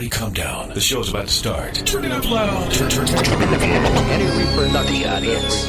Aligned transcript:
Everybody 0.00 0.18
calm 0.18 0.32
down. 0.32 0.70
The 0.70 0.80
show's 0.80 1.10
about 1.10 1.26
to 1.26 1.32
start. 1.34 1.74
Turn 1.84 2.06
it 2.06 2.10
up 2.10 2.24
loud. 2.24 2.72
Turn, 2.72 2.88
turn, 2.88 3.04
turn, 3.06 3.22
turn 3.22 3.42
it 3.42 3.52
up 3.52 3.60
loud. 3.60 4.08
Any 4.08 4.24
reproduction 4.24 4.94
The 4.94 5.04
audience. 5.06 5.66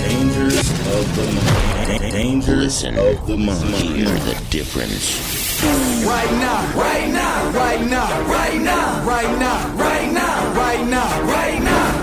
Dangers 0.00 0.70
of 0.96 1.16
the 1.16 1.26
mind. 1.44 2.00
Dangers 2.00 2.56
Listen, 2.56 2.96
of 2.96 3.26
the 3.26 3.36
mind. 3.36 3.74
hear 3.74 4.06
the 4.06 4.46
difference. 4.48 5.52
Right 6.06 6.32
now, 6.40 6.72
right 6.74 7.12
now, 7.12 7.50
right 7.50 7.82
now, 7.82 8.22
right 8.22 8.62
now, 8.62 9.04
right 9.06 9.38
now, 9.38 9.76
right 9.76 9.78
now, 9.78 9.91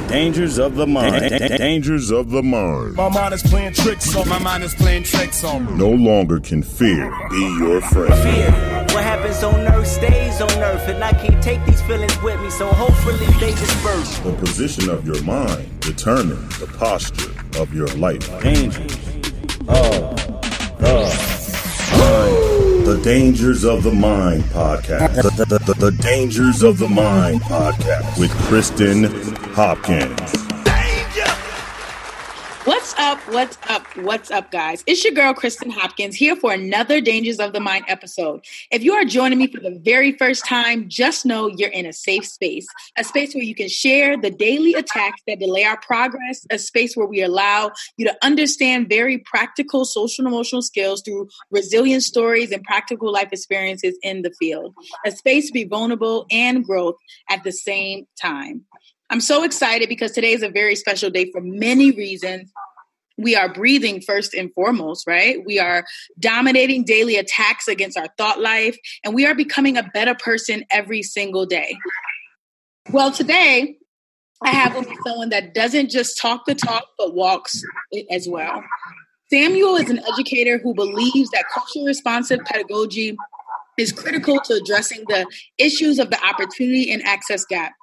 Dangers 0.10 0.57
of 0.57 0.76
the 0.76 0.88
mind. 0.88 1.30
Dangers 1.30 2.10
of 2.10 2.32
the 2.32 2.42
mind. 2.42 2.96
My 2.96 3.10
mind 3.10 3.32
is 3.36 3.44
playing 3.44 3.73
tricks 3.73 4.16
on 4.16 4.28
my 4.28 4.39
mind 4.39 4.64
is 4.64 4.74
playing 4.74 5.04
tricks 5.04 5.43
on 5.43 5.68
me. 5.68 5.74
No 5.74 5.92
longer 5.92 6.39
can 6.39 6.64
fear 6.64 7.14
be 7.30 7.39
your 7.60 7.80
friend. 7.82 8.14
fear. 8.24 8.52
What 8.92 9.04
happens 9.04 9.43
on 9.43 9.60
earth 9.68 9.88
stays 9.88 10.42
on 10.42 10.50
earth, 10.64 10.88
and 10.88 11.04
I 11.04 11.11
can't 11.11 11.43
take 11.43 11.64
these 11.68 11.82
feelings 11.83 12.19
with 12.24 12.42
me, 12.42 12.50
so 12.50 12.68
hopefully 12.69 13.28
they 13.39 13.52
disperse. 13.52 14.18
The 14.19 14.33
position 14.33 14.89
of 14.89 15.06
your 15.06 15.21
mind 15.21 15.80
determines 15.80 16.57
the 16.57 16.66
posture 16.66 17.61
of 17.61 17.71
your 17.71 17.88
life. 17.89 18.28
Dangers 18.41 18.91
of 19.68 20.10
the 20.80 20.86
mind. 20.88 21.39
The 22.89 22.98
Dangers 23.04 23.66
of 23.66 23.84
the 23.84 23.92
Mind 23.92 24.43
podcast. 24.46 25.21
The, 25.21 25.46
the- 25.46 25.60
the- 25.60 25.74
the 25.75 25.92
Dangers 25.92 26.64
of 26.64 26.80
the 26.80 26.88
Mind 26.88 27.39
podcast 27.42 28.18
with 28.20 28.32
Kristen 28.47 29.04
Hopkins. 29.54 30.49
What's 33.00 33.23
up? 33.23 33.34
What's 33.34 33.58
up? 33.70 33.98
What's 34.03 34.31
up, 34.31 34.52
guys? 34.52 34.84
It's 34.86 35.02
your 35.06 35.14
girl, 35.14 35.34
Kristen 35.34 35.70
Hopkins, 35.70 36.16
here 36.16 36.36
for 36.36 36.52
another 36.52 37.00
Dangers 37.00 37.39
of 37.39 37.53
the 37.53 37.62
Mind 37.62 37.86
episode. 37.88 38.44
If 38.72 38.84
you 38.84 38.92
are 38.94 39.06
joining 39.06 39.39
me 39.39 39.48
for 39.48 39.62
the 39.62 39.80
very 39.81 40.12
first 40.17 40.45
time, 40.45 40.89
just 40.89 41.25
know 41.25 41.47
you're 41.47 41.69
in 41.69 41.86
a 41.86 41.94
safe 41.94 42.25
space, 42.25 42.67
a 42.97 43.06
space 43.06 43.33
where 43.33 43.44
you 43.45 43.56
can 43.56 43.69
share 43.69 44.17
the 44.17 44.30
daily 44.30 44.73
attacks 44.73 45.22
that 45.28 45.39
delay 45.39 45.64
our 45.64 45.80
progress, 45.80 46.45
a 46.52 46.59
space 46.59 46.97
where 46.97 47.08
we 47.08 47.22
allow 47.22 47.72
you 47.95 48.06
to 48.06 48.17
understand 48.22 48.89
very 48.89 49.19
practical 49.19 49.86
social 49.86 50.25
and 50.25 50.34
emotional 50.34 50.61
skills 50.61 51.02
through 51.02 51.30
resilient 51.52 52.03
stories 52.03 52.52
and 52.52 52.66
practical 52.66 53.13
life 53.13 53.30
experiences 53.31 53.97
in 54.03 54.23
the 54.23 54.31
field, 54.38 54.75
a 55.06 55.11
space 55.11 55.47
to 55.47 55.53
be 55.53 55.63
vulnerable 55.63 56.25
and 56.30 56.66
growth 56.66 56.95
at 57.30 57.45
the 57.45 57.53
same 57.53 58.06
time. 58.22 58.66
I'm 59.11 59.22
so 59.22 59.44
excited 59.44 59.89
because 59.89 60.11
today 60.11 60.34
is 60.34 60.44
a 60.44 60.50
very 60.50 60.75
special 60.75 61.09
day 61.09 61.31
for 61.31 61.41
many 61.41 61.89
reasons. 61.89 62.52
We 63.20 63.36
are 63.36 63.52
breathing 63.53 64.02
first 64.02 64.34
and 64.34 64.53
foremost, 64.53 65.06
right? 65.06 65.38
We 65.45 65.59
are 65.59 65.86
dominating 66.20 66.86
daily 66.86 67.17
attacks 67.17 67.67
against 67.67 67.98
our 67.98 68.08
thought 68.17 68.39
life, 68.39 68.78
and 69.03 69.14
we 69.14 69.25
are 69.25 69.36
becoming 69.36 69.78
a 69.78 69.84
better 69.94 70.16
person 70.16 70.64
every 70.72 71.03
single 71.03 71.45
day. 71.45 71.75
Well, 72.92 73.12
today 73.12 73.75
I 74.42 74.52
have 74.52 74.73
with 74.73 74.88
me 74.88 74.95
someone 75.06 75.30
that 75.30 75.53
doesn't 75.53 75.90
just 75.90 76.17
talk 76.17 76.45
the 76.45 76.56
talk, 76.56 76.86
but 76.97 77.14
walks 77.14 77.62
it 77.92 78.06
as 78.09 78.28
well. 78.28 78.64
Samuel 79.30 79.75
is 79.75 79.90
an 79.90 80.00
educator 80.14 80.58
who 80.58 80.73
believes 80.73 81.30
that 81.31 81.44
culturally 81.53 81.88
responsive 81.88 82.40
pedagogy 82.45 83.17
is 83.78 83.92
critical 83.92 84.40
to 84.45 84.53
addressing 84.53 85.03
the 85.08 85.28
issues 85.58 86.00
of 86.00 86.09
the 86.09 86.25
opportunity 86.25 86.92
and 86.92 87.06
access 87.06 87.45
gap. 87.45 87.73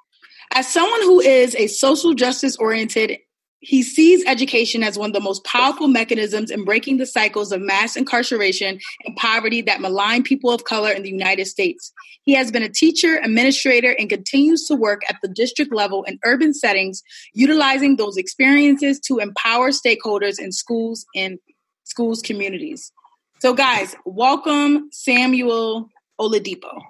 As 0.53 0.67
someone 0.67 1.01
who 1.01 1.19
is 1.21 1.55
a 1.55 1.67
social 1.67 2.13
justice 2.15 2.57
oriented, 2.57 3.19
he 3.59 3.81
sees 3.81 4.23
education 4.25 4.83
as 4.83 4.97
one 4.97 5.09
of 5.09 5.13
the 5.13 5.19
most 5.19 5.43
powerful 5.43 5.87
mechanisms 5.87 6.51
in 6.51 6.63
breaking 6.63 6.97
the 6.97 7.05
cycles 7.05 7.51
of 7.51 7.61
mass 7.61 7.95
incarceration 7.95 8.79
and 9.05 9.15
poverty 9.15 9.61
that 9.61 9.81
malign 9.81 10.23
people 10.23 10.51
of 10.51 10.63
color 10.63 10.91
in 10.91 11.01
the 11.01 11.09
United 11.09 11.45
States. 11.45 11.91
He 12.21 12.33
has 12.33 12.51
been 12.51 12.61
a 12.61 12.69
teacher, 12.69 13.17
administrator, 13.17 13.95
and 13.97 14.09
continues 14.09 14.65
to 14.67 14.75
work 14.75 15.01
at 15.09 15.17
the 15.23 15.27
district 15.27 15.73
level 15.73 16.03
in 16.03 16.19
urban 16.23 16.53
settings, 16.53 17.01
utilizing 17.33 17.95
those 17.95 18.17
experiences 18.17 18.99
to 19.01 19.17
empower 19.17 19.71
stakeholders 19.71 20.39
in 20.39 20.51
schools 20.51 21.05
and 21.15 21.39
schools 21.83 22.21
communities. 22.21 22.91
So, 23.39 23.53
guys, 23.53 23.95
welcome 24.05 24.89
Samuel 24.91 25.89
Oladipo. 26.19 26.81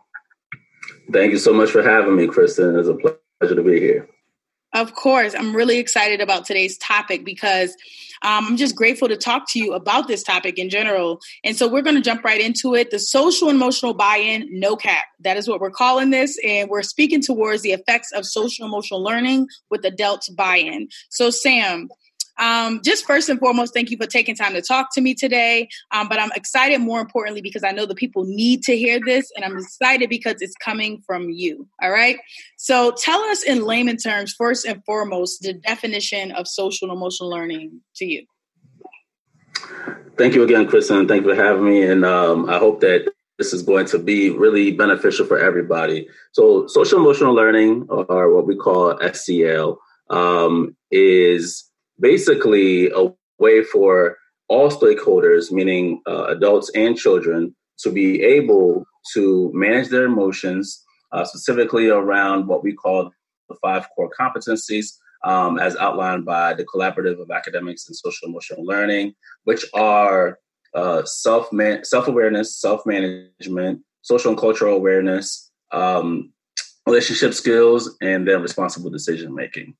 Thank 1.13 1.31
you 1.31 1.37
so 1.37 1.53
much 1.53 1.71
for 1.71 1.81
having 1.81 2.15
me, 2.15 2.27
Kristen. 2.27 2.77
It's 2.77 2.89
a 2.89 2.95
pleasure 2.95 3.55
to 3.55 3.63
be 3.63 3.79
here. 3.79 4.09
Of 4.73 4.93
course, 4.95 5.33
I'm 5.33 5.55
really 5.55 5.77
excited 5.79 6.19
about 6.19 6.45
today's 6.45 6.77
topic 6.77 7.23
because 7.23 7.71
um, 8.21 8.45
I'm 8.47 8.57
just 8.57 8.75
grateful 8.75 9.07
to 9.07 9.15
talk 9.15 9.49
to 9.51 9.59
you 9.59 9.73
about 9.73 10.07
this 10.07 10.23
topic 10.23 10.59
in 10.59 10.69
general. 10.69 11.19
And 11.43 11.55
so 11.55 11.67
we're 11.67 11.81
going 11.81 11.95
to 11.95 12.01
jump 12.01 12.23
right 12.23 12.41
into 12.41 12.75
it. 12.75 12.91
The 12.91 12.99
social 12.99 13.49
emotional 13.49 13.93
buy 13.93 14.17
in, 14.17 14.47
no 14.51 14.75
cap. 14.75 15.05
That 15.21 15.37
is 15.37 15.47
what 15.47 15.61
we're 15.61 15.71
calling 15.71 16.09
this. 16.09 16.37
And 16.43 16.69
we're 16.69 16.83
speaking 16.83 17.21
towards 17.21 17.61
the 17.61 17.71
effects 17.71 18.11
of 18.11 18.25
social 18.25 18.65
emotional 18.65 19.01
learning 19.01 19.47
with 19.69 19.85
adults 19.85 20.29
buy 20.29 20.57
in. 20.57 20.89
So, 21.09 21.29
Sam, 21.29 21.87
um, 22.39 22.81
just 22.83 23.05
first 23.05 23.29
and 23.29 23.39
foremost, 23.39 23.73
thank 23.73 23.89
you 23.89 23.97
for 23.97 24.07
taking 24.07 24.35
time 24.35 24.53
to 24.53 24.61
talk 24.61 24.93
to 24.93 25.01
me 25.01 25.13
today. 25.13 25.69
Um, 25.91 26.07
but 26.07 26.19
I'm 26.19 26.31
excited 26.35 26.79
more 26.79 26.99
importantly 26.99 27.41
because 27.41 27.63
I 27.63 27.71
know 27.71 27.85
the 27.85 27.95
people 27.95 28.25
need 28.25 28.63
to 28.63 28.77
hear 28.77 28.99
this, 29.03 29.31
and 29.35 29.43
I'm 29.43 29.57
excited 29.57 30.09
because 30.09 30.35
it's 30.41 30.55
coming 30.55 31.01
from 31.05 31.29
you. 31.29 31.67
All 31.81 31.91
right. 31.91 32.17
So 32.57 32.93
tell 32.97 33.19
us 33.21 33.43
in 33.43 33.63
layman 33.63 33.97
terms, 33.97 34.33
first 34.33 34.65
and 34.65 34.83
foremost, 34.85 35.41
the 35.41 35.53
definition 35.53 36.31
of 36.31 36.47
social 36.47 36.89
and 36.89 36.97
emotional 36.97 37.29
learning 37.29 37.81
to 37.95 38.05
you. 38.05 38.25
Thank 40.17 40.33
you 40.33 40.43
again, 40.43 40.67
Kristen. 40.67 41.07
Thank 41.07 41.25
you 41.25 41.35
for 41.35 41.41
having 41.41 41.65
me. 41.65 41.83
And 41.83 42.03
um, 42.03 42.49
I 42.49 42.57
hope 42.57 42.81
that 42.81 43.11
this 43.37 43.53
is 43.53 43.61
going 43.61 43.85
to 43.87 43.99
be 43.99 44.31
really 44.31 44.71
beneficial 44.71 45.25
for 45.25 45.37
everybody. 45.37 46.07
So, 46.31 46.65
social 46.67 46.99
emotional 46.99 47.33
learning, 47.33 47.85
or 47.89 48.33
what 48.33 48.47
we 48.47 48.55
call 48.55 48.97
SEL, 49.13 49.79
um, 50.09 50.75
is 50.89 51.66
basically 51.99 52.89
a 52.91 53.11
way 53.39 53.63
for 53.63 54.17
all 54.49 54.69
stakeholders, 54.69 55.51
meaning 55.51 56.01
uh, 56.07 56.25
adults 56.25 56.71
and 56.75 56.97
children, 56.97 57.55
to 57.79 57.91
be 57.91 58.23
able 58.23 58.85
to 59.13 59.51
manage 59.53 59.89
their 59.89 60.05
emotions, 60.05 60.83
uh, 61.11 61.23
specifically 61.23 61.89
around 61.89 62.47
what 62.47 62.63
we 62.63 62.73
call 62.73 63.11
the 63.49 63.55
five 63.61 63.87
core 63.95 64.09
competencies, 64.19 64.93
um, 65.23 65.59
as 65.59 65.75
outlined 65.77 66.25
by 66.25 66.53
the 66.53 66.65
Collaborative 66.65 67.21
of 67.21 67.31
Academics 67.31 67.87
and 67.87 67.95
Social 67.95 68.27
Emotional 68.27 68.65
Learning, 68.65 69.13
which 69.43 69.65
are 69.73 70.39
uh, 70.73 71.03
self 71.05 71.49
self 71.83 72.07
awareness, 72.07 72.59
self 72.59 72.85
management, 72.85 73.81
social 74.01 74.31
and 74.31 74.39
cultural 74.39 74.75
awareness, 74.75 75.51
um, 75.71 76.31
relationship 76.85 77.33
skills, 77.33 77.95
and 78.01 78.27
then 78.27 78.41
responsible 78.41 78.89
decision 78.89 79.33
making. 79.33 79.75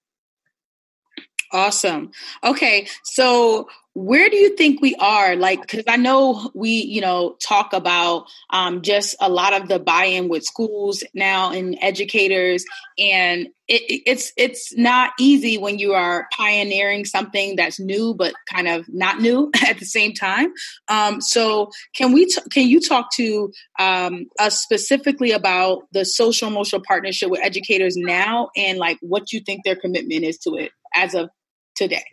Awesome. 1.52 2.12
Okay. 2.44 2.88
So 3.04 3.68
where 3.98 4.30
do 4.30 4.36
you 4.36 4.56
think 4.56 4.80
we 4.80 4.94
are? 5.00 5.36
Like, 5.36 5.62
because 5.62 5.86
I 5.88 5.96
know 5.96 6.52
we, 6.54 6.70
you 6.70 7.02
know, 7.02 7.36
talk 7.44 7.74
about 7.74 8.28
um, 8.52 8.84
just 8.84 9.16
a 9.20 9.28
lot 9.28 9.60
of 9.60 9.70
the 9.70 9.80
buy-in 9.80 10.30
with 10.30 10.44
schools 10.44 11.04
now 11.16 11.52
and 11.52 11.76
educators, 11.82 12.64
and 13.00 13.48
it, 13.68 14.04
it's 14.06 14.32
it's 14.38 14.78
not 14.78 15.14
easy 15.20 15.58
when 15.58 15.80
you 15.80 15.94
are 15.94 16.28
pioneering 16.38 17.06
something 17.06 17.56
that's 17.56 17.80
new 17.80 18.14
but 18.14 18.34
kind 18.54 18.68
of 18.68 18.86
not 18.88 19.20
new 19.20 19.50
at 19.68 19.80
the 19.80 19.86
same 19.86 20.14
time. 20.14 20.54
Um, 20.90 21.20
so, 21.20 21.72
can 21.96 22.14
we 22.14 22.28
t- 22.28 22.42
can 22.54 22.68
you 22.68 22.80
talk 22.80 23.12
to 23.16 23.52
um, 23.80 24.28
us 24.38 24.62
specifically 24.62 25.32
about 25.32 25.88
the 25.92 26.06
social 26.06 26.48
emotional 26.48 26.84
partnership 26.88 27.32
with 27.32 27.42
educators 27.42 27.98
now, 27.98 28.50
and 28.56 28.78
like 28.78 29.00
what 29.02 29.34
you 29.34 29.40
think 29.40 29.64
their 29.66 29.76
commitment 29.76 30.24
is 30.24 30.38
to 30.40 30.54
it 30.54 30.72
as 30.94 31.16
of 31.16 31.32
today? 31.78 32.04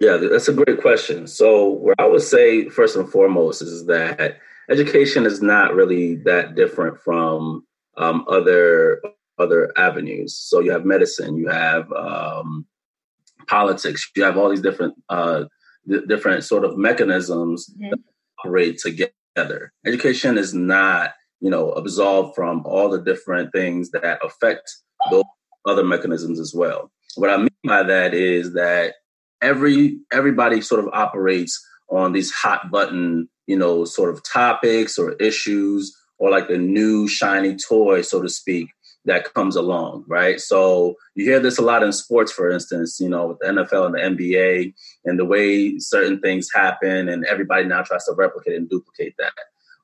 Yeah, 0.00 0.16
that's 0.16 0.48
a 0.48 0.52
great 0.52 0.80
question. 0.82 1.26
So, 1.26 1.70
where 1.70 1.94
I 1.98 2.06
would 2.06 2.22
say 2.22 2.68
first 2.68 2.96
and 2.96 3.08
foremost 3.08 3.62
is 3.62 3.86
that 3.86 4.38
education 4.68 5.24
is 5.24 5.40
not 5.40 5.74
really 5.74 6.16
that 6.16 6.54
different 6.54 7.00
from 7.00 7.64
um, 7.96 8.26
other 8.28 9.00
other 9.38 9.72
avenues. 9.76 10.36
So, 10.36 10.60
you 10.60 10.72
have 10.72 10.84
medicine, 10.84 11.36
you 11.36 11.48
have 11.48 11.90
um, 11.92 12.66
politics, 13.46 14.10
you 14.16 14.24
have 14.24 14.36
all 14.36 14.50
these 14.50 14.60
different 14.60 14.94
uh, 15.08 15.44
th- 15.88 16.06
different 16.06 16.44
sort 16.44 16.64
of 16.64 16.76
mechanisms 16.76 17.70
mm-hmm. 17.70 17.90
that 17.90 17.98
operate 18.44 18.78
together. 18.78 19.72
Education 19.86 20.36
is 20.36 20.52
not, 20.54 21.12
you 21.40 21.50
know, 21.50 21.70
absolved 21.72 22.34
from 22.34 22.62
all 22.66 22.90
the 22.90 23.00
different 23.00 23.52
things 23.52 23.90
that 23.92 24.18
affect 24.24 24.70
those 25.10 25.24
other 25.66 25.84
mechanisms 25.84 26.38
as 26.40 26.52
well. 26.54 26.90
What 27.16 27.30
I 27.30 27.36
mean 27.36 27.48
by 27.64 27.82
that 27.82 28.14
is 28.14 28.54
that 28.54 28.94
every 29.42 29.98
everybody 30.12 30.60
sort 30.60 30.84
of 30.84 30.90
operates 30.92 31.64
on 31.90 32.12
these 32.12 32.32
hot 32.32 32.70
button, 32.70 33.28
you 33.46 33.56
know, 33.56 33.84
sort 33.84 34.12
of 34.12 34.22
topics 34.24 34.98
or 34.98 35.12
issues 35.14 35.96
or 36.18 36.30
like 36.30 36.48
the 36.48 36.58
new 36.58 37.08
shiny 37.08 37.56
toy, 37.56 38.00
so 38.00 38.22
to 38.22 38.28
speak, 38.28 38.68
that 39.04 39.32
comes 39.34 39.56
along, 39.56 40.04
right? 40.08 40.40
So 40.40 40.94
you 41.14 41.24
hear 41.24 41.40
this 41.40 41.58
a 41.58 41.62
lot 41.62 41.82
in 41.82 41.92
sports, 41.92 42.32
for 42.32 42.50
instance, 42.50 42.98
you 43.00 43.08
know, 43.08 43.26
with 43.26 43.38
the 43.40 43.46
NFL 43.46 43.86
and 43.86 44.18
the 44.18 44.24
NBA 44.26 44.74
and 45.04 45.18
the 45.18 45.24
way 45.24 45.78
certain 45.78 46.20
things 46.20 46.48
happen, 46.54 47.08
and 47.08 47.24
everybody 47.26 47.64
now 47.64 47.82
tries 47.82 48.04
to 48.06 48.14
replicate 48.16 48.56
and 48.56 48.68
duplicate 48.68 49.14
that. 49.18 49.32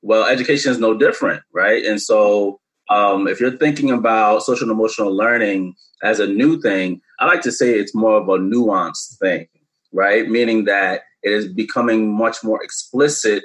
Well, 0.01 0.25
education 0.25 0.71
is 0.71 0.79
no 0.79 0.97
different, 0.97 1.43
right? 1.53 1.85
And 1.85 2.01
so 2.01 2.59
um, 2.89 3.27
if 3.27 3.39
you're 3.39 3.57
thinking 3.57 3.91
about 3.91 4.43
social 4.43 4.69
and 4.69 4.75
emotional 4.77 5.15
learning 5.15 5.75
as 6.03 6.19
a 6.19 6.27
new 6.27 6.59
thing, 6.59 7.01
I 7.21 7.27
like 7.27 7.41
to 7.41 7.51
say 7.51 7.75
it's 7.75 7.93
more 7.93 8.17
of 8.17 8.27
a 8.29 8.39
nuanced 8.39 9.19
thing, 9.19 9.47
right? 9.93 10.27
Meaning 10.27 10.65
that 10.65 11.03
it 11.21 11.31
is 11.31 11.47
becoming 11.47 12.11
much 12.11 12.43
more 12.43 12.61
explicit 12.63 13.43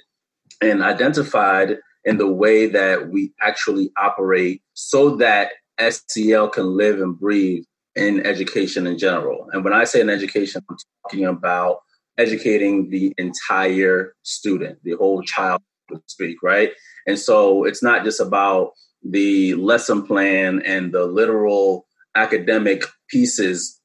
and 0.62 0.82
identified 0.82 1.76
in 2.06 2.16
the 2.16 2.26
way 2.26 2.66
that 2.68 3.10
we 3.10 3.34
actually 3.42 3.90
operate 3.98 4.62
so 4.72 5.16
that 5.16 5.50
SEL 5.78 6.48
can 6.48 6.74
live 6.74 7.02
and 7.02 7.20
breathe 7.20 7.64
in 7.94 8.24
education 8.24 8.86
in 8.86 8.96
general. 8.96 9.46
And 9.52 9.62
when 9.62 9.74
I 9.74 9.84
say 9.84 10.00
in 10.00 10.08
education, 10.08 10.62
I'm 10.70 10.76
talking 11.02 11.26
about 11.26 11.80
educating 12.16 12.88
the 12.88 13.12
entire 13.18 14.14
student, 14.22 14.78
the 14.84 14.92
whole 14.92 15.22
child, 15.22 15.60
to 15.90 16.00
speak, 16.06 16.38
right? 16.42 16.72
And 17.06 17.18
so 17.18 17.64
it's 17.64 17.82
not 17.82 18.04
just 18.04 18.20
about 18.20 18.70
the 19.02 19.54
lesson 19.54 20.06
plan 20.06 20.62
and 20.64 20.92
the 20.92 21.04
literal 21.04 21.85
academic 22.16 22.82
pieces 23.08 23.80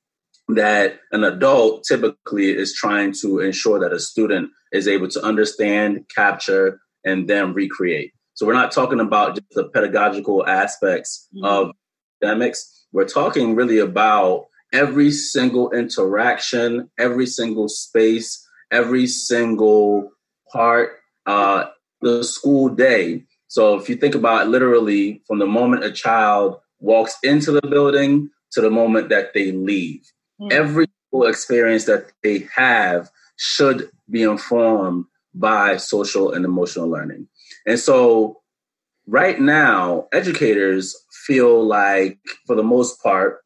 that 0.47 0.99
an 1.11 1.23
adult 1.23 1.83
typically 1.83 2.49
is 2.49 2.73
trying 2.73 3.13
to 3.21 3.39
ensure 3.39 3.79
that 3.79 3.93
a 3.93 3.99
student 3.99 4.49
is 4.71 4.87
able 4.87 5.07
to 5.09 5.21
understand, 5.23 6.05
capture, 6.13 6.79
and 7.03 7.27
then 7.29 7.53
recreate. 7.53 8.13
So 8.33 8.45
we're 8.45 8.53
not 8.53 8.71
talking 8.71 8.99
about 8.99 9.35
just 9.35 9.49
the 9.51 9.69
pedagogical 9.69 10.45
aspects 10.47 11.27
mm-hmm. 11.35 11.45
of 11.45 11.71
academics. 12.21 12.85
We're 12.91 13.07
talking 13.07 13.55
really 13.55 13.79
about 13.79 14.47
every 14.73 15.11
single 15.11 15.71
interaction, 15.71 16.89
every 16.97 17.27
single 17.27 17.69
space, 17.69 18.45
every 18.71 19.07
single 19.07 20.11
part, 20.51 20.91
uh, 21.25 21.65
the 22.01 22.23
school 22.23 22.69
day. 22.69 23.25
So 23.47 23.77
if 23.77 23.89
you 23.89 23.95
think 23.95 24.15
about 24.15 24.47
literally 24.47 25.21
from 25.27 25.39
the 25.39 25.45
moment 25.45 25.83
a 25.83 25.91
child 25.91 26.57
walks 26.81 27.15
into 27.23 27.51
the 27.51 27.61
building 27.61 28.29
to 28.51 28.61
the 28.61 28.69
moment 28.69 29.09
that 29.09 29.33
they 29.33 29.53
leave, 29.53 30.01
mm-hmm. 30.41 30.49
every 30.51 30.87
experience 31.13 31.85
that 31.85 32.11
they 32.23 32.47
have 32.53 33.09
should 33.37 33.89
be 34.09 34.23
informed 34.23 35.05
by 35.33 35.77
social 35.77 36.33
and 36.33 36.43
emotional 36.43 36.89
learning. 36.89 37.27
And 37.65 37.79
so 37.79 38.41
right 39.07 39.39
now, 39.39 40.07
educators 40.11 40.95
feel 41.25 41.65
like, 41.65 42.19
for 42.45 42.55
the 42.55 42.63
most 42.63 43.01
part, 43.01 43.39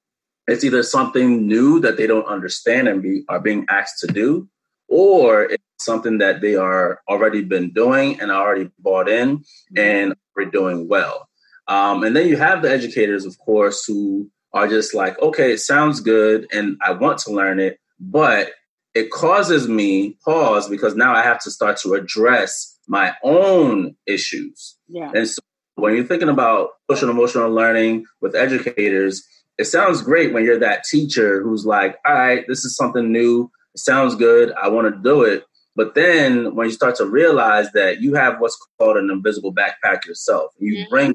it's 0.48 0.64
either 0.64 0.84
something 0.84 1.48
new 1.48 1.80
that 1.80 1.98
they 1.98 2.08
don't 2.08 2.28
understand 2.28 2.88
and 2.88 3.02
be, 3.02 3.24
are 3.30 3.40
being 3.40 3.66
asked 3.70 4.00
to 4.00 4.08
do, 4.08 4.48
or 4.88 5.44
it's 5.44 5.64
something 5.80 6.20
that 6.20 6.42
they 6.42 6.56
are 6.56 7.02
already 7.10 7.42
been 7.42 7.72
doing 7.72 8.20
and 8.20 8.32
already 8.32 8.70
bought 8.80 9.10
in 9.10 9.44
and 9.76 10.14
are 10.38 10.46
doing 10.46 10.88
well. 10.88 11.28
Um, 11.68 12.04
and 12.04 12.16
then 12.16 12.28
you 12.28 12.38
have 12.38 12.62
the 12.62 12.72
educators, 12.72 13.26
of 13.26 13.38
course, 13.40 13.86
who 13.86 14.30
are 14.54 14.68
just 14.68 14.94
like, 14.94 15.20
okay, 15.22 15.52
it 15.52 15.60
sounds 15.60 16.00
good 16.00 16.48
and 16.52 16.78
I 16.82 16.92
want 16.92 17.20
to 17.20 17.32
learn 17.32 17.60
it, 17.60 17.80
but 18.00 18.52
it 18.94 19.12
causes 19.12 19.68
me 19.68 20.18
pause 20.24 20.70
because 20.70 20.96
now 20.96 21.14
I 21.14 21.22
have 21.22 21.40
to 21.42 21.52
start 21.52 21.78
to 21.82 21.94
address 21.94 22.80
my 22.88 23.14
own 23.24 23.96
issues. 24.06 24.78
Yeah. 24.88 25.12
And 25.14 25.28
so 25.28 25.42
when 25.76 25.96
you're 25.96 26.06
thinking 26.06 26.30
about 26.30 26.70
social 26.90 27.10
emotional 27.10 27.52
learning 27.52 28.06
with 28.22 28.36
educators, 28.36 29.28
it 29.58 29.66
sounds 29.66 30.02
great 30.02 30.34
when 30.34 30.46
you're 30.46 30.60
that 30.60 30.84
teacher 30.86 31.42
who's 31.42 31.66
like, 31.66 31.98
all 32.06 32.14
right, 32.14 32.46
this 32.48 32.64
is 32.64 32.76
something 32.76 33.12
new. 33.12 33.52
It 33.74 33.80
sounds 33.80 34.16
good. 34.16 34.54
I 34.62 34.70
want 34.70 34.94
to 34.94 35.02
do 35.02 35.24
it. 35.24 35.44
But 35.76 35.96
then 35.96 36.56
when 36.56 36.68
you 36.68 36.72
start 36.72 36.96
to 36.96 37.06
realize 37.06 37.70
that 37.74 38.00
you 38.00 38.14
have 38.14 38.40
what's 38.40 38.58
called 38.80 38.96
an 38.96 39.10
invisible 39.12 39.54
backpack 39.54 40.06
yourself, 40.06 40.54
you 40.58 40.78
mm-hmm. 40.78 40.90
bring 40.90 41.14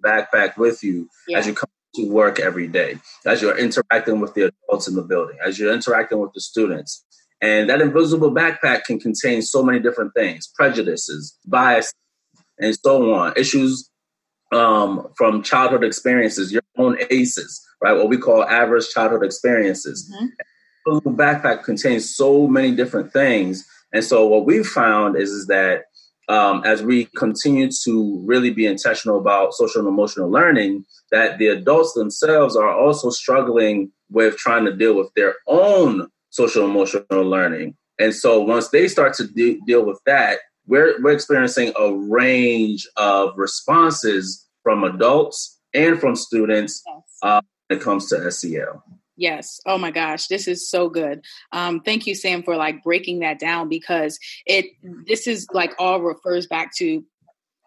backpack 0.00 0.56
with 0.56 0.82
you 0.82 1.08
yeah. 1.28 1.38
as 1.38 1.46
you 1.46 1.54
come 1.54 1.70
to 1.94 2.08
work 2.08 2.38
every 2.38 2.68
day, 2.68 2.98
as 3.26 3.42
you're 3.42 3.58
interacting 3.58 4.20
with 4.20 4.34
the 4.34 4.52
adults 4.68 4.88
in 4.88 4.94
the 4.94 5.02
building, 5.02 5.36
as 5.44 5.58
you're 5.58 5.72
interacting 5.72 6.18
with 6.18 6.32
the 6.34 6.40
students. 6.40 7.04
And 7.42 7.70
that 7.70 7.80
invisible 7.80 8.30
backpack 8.30 8.84
can 8.84 9.00
contain 9.00 9.42
so 9.42 9.62
many 9.62 9.80
different 9.80 10.12
things 10.14 10.50
prejudices, 10.54 11.36
bias, 11.46 11.92
and 12.58 12.76
so 12.84 13.14
on, 13.14 13.32
issues 13.36 13.90
um, 14.52 15.08
from 15.16 15.42
childhood 15.42 15.84
experiences, 15.84 16.52
your 16.52 16.62
own 16.76 16.98
ACEs, 17.10 17.66
right? 17.82 17.94
What 17.94 18.08
we 18.08 18.18
call 18.18 18.44
adverse 18.44 18.92
childhood 18.92 19.24
experiences. 19.24 20.10
Mm-hmm. 20.14 20.98
The 21.04 21.10
backpack 21.10 21.62
contains 21.64 22.14
so 22.14 22.46
many 22.46 22.74
different 22.74 23.12
things. 23.12 23.66
And 23.92 24.04
so 24.04 24.26
what 24.26 24.44
we've 24.44 24.66
found 24.66 25.16
is, 25.16 25.30
is 25.30 25.46
that 25.46 25.84
um, 26.30 26.62
as 26.64 26.82
we 26.82 27.06
continue 27.16 27.68
to 27.82 28.22
really 28.24 28.50
be 28.50 28.64
intentional 28.64 29.18
about 29.18 29.52
social 29.52 29.80
and 29.80 29.88
emotional 29.88 30.30
learning, 30.30 30.84
that 31.10 31.38
the 31.38 31.48
adults 31.48 31.92
themselves 31.94 32.54
are 32.54 32.72
also 32.72 33.10
struggling 33.10 33.90
with 34.10 34.36
trying 34.36 34.64
to 34.64 34.72
deal 34.72 34.94
with 34.94 35.12
their 35.16 35.34
own 35.48 36.06
social 36.30 36.64
emotional 36.64 37.24
learning. 37.24 37.76
And 37.98 38.14
so 38.14 38.40
once 38.40 38.68
they 38.68 38.86
start 38.86 39.14
to 39.14 39.26
de- 39.26 39.60
deal 39.66 39.84
with 39.84 40.00
that, 40.06 40.38
we're, 40.66 41.02
we're 41.02 41.10
experiencing 41.10 41.72
a 41.76 41.92
range 41.92 42.86
of 42.96 43.36
responses 43.36 44.46
from 44.62 44.84
adults 44.84 45.58
and 45.74 45.98
from 45.98 46.14
students 46.14 46.80
yes. 46.86 47.02
uh, 47.22 47.40
when 47.66 47.80
it 47.80 47.82
comes 47.82 48.08
to 48.08 48.30
SEL. 48.30 48.84
Yes. 49.20 49.60
Oh 49.66 49.76
my 49.76 49.90
gosh, 49.90 50.28
this 50.28 50.48
is 50.48 50.66
so 50.66 50.88
good. 50.88 51.22
Um, 51.52 51.80
thank 51.80 52.06
you, 52.06 52.14
Sam, 52.14 52.42
for 52.42 52.56
like 52.56 52.82
breaking 52.82 53.18
that 53.18 53.38
down 53.38 53.68
because 53.68 54.18
it 54.46 54.64
this 55.06 55.26
is 55.26 55.46
like 55.52 55.74
all 55.78 56.00
refers 56.00 56.46
back 56.46 56.74
to 56.76 57.04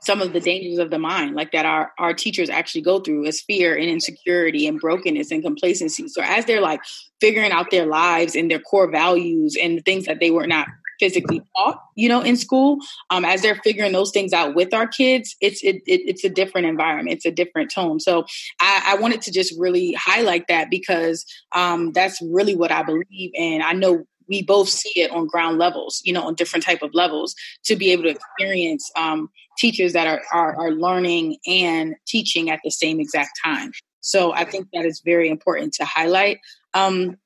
some 0.01 0.19
of 0.19 0.33
the 0.33 0.39
dangers 0.39 0.79
of 0.79 0.89
the 0.89 0.97
mind, 0.97 1.35
like 1.35 1.51
that 1.51 1.67
our 1.67 1.91
our 1.99 2.11
teachers 2.15 2.49
actually 2.49 2.81
go 2.81 2.99
through 2.99 3.25
is 3.25 3.39
fear 3.39 3.75
and 3.75 3.87
insecurity 3.87 4.65
and 4.65 4.79
brokenness 4.79 5.29
and 5.29 5.43
complacency. 5.43 6.07
So 6.07 6.23
as 6.23 6.45
they're 6.45 6.59
like 6.59 6.81
figuring 7.21 7.51
out 7.51 7.69
their 7.69 7.85
lives 7.85 8.35
and 8.35 8.49
their 8.49 8.59
core 8.59 8.89
values 8.89 9.55
and 9.61 9.85
things 9.85 10.05
that 10.05 10.19
they 10.19 10.31
were 10.31 10.47
not 10.47 10.67
physically 10.99 11.41
taught, 11.55 11.81
you 11.95 12.09
know, 12.09 12.21
in 12.21 12.37
school, 12.37 12.77
um, 13.09 13.25
as 13.25 13.41
they're 13.41 13.59
figuring 13.63 13.91
those 13.91 14.11
things 14.11 14.33
out 14.33 14.55
with 14.55 14.73
our 14.73 14.87
kids, 14.87 15.35
it's 15.41 15.63
it, 15.63 15.77
it, 15.85 16.01
it's 16.05 16.23
a 16.23 16.29
different 16.29 16.67
environment, 16.67 17.15
it's 17.15 17.25
a 17.25 17.31
different 17.31 17.71
tone. 17.71 17.99
So 17.99 18.25
I, 18.59 18.95
I 18.95 19.01
wanted 19.01 19.21
to 19.23 19.31
just 19.31 19.53
really 19.59 19.93
highlight 19.93 20.47
that 20.47 20.69
because 20.69 21.25
um, 21.53 21.91
that's 21.91 22.21
really 22.21 22.55
what 22.55 22.71
I 22.71 22.83
believe, 22.83 23.31
and 23.37 23.63
I 23.63 23.73
know 23.73 24.05
we 24.29 24.41
both 24.41 24.69
see 24.69 25.01
it 25.01 25.11
on 25.11 25.27
ground 25.27 25.57
levels, 25.57 26.01
you 26.05 26.13
know, 26.13 26.23
on 26.23 26.35
different 26.35 26.65
type 26.65 26.81
of 26.81 26.93
levels 26.93 27.35
to 27.65 27.75
be 27.75 27.91
able 27.91 28.03
to 28.03 28.09
experience 28.09 28.89
um, 28.95 29.29
teachers 29.57 29.93
that 29.93 30.07
are, 30.07 30.21
are 30.33 30.55
are 30.59 30.71
learning 30.71 31.37
and 31.45 31.95
teaching 32.07 32.49
at 32.49 32.59
the 32.63 32.71
same 32.71 32.99
exact 32.99 33.31
time. 33.43 33.71
So 33.99 34.33
I 34.33 34.43
think 34.43 34.67
that 34.73 34.85
is 34.85 35.01
very 35.03 35.29
important 35.29 35.73
to 35.75 35.85
highlight. 35.85 36.39
Um, 36.73 37.17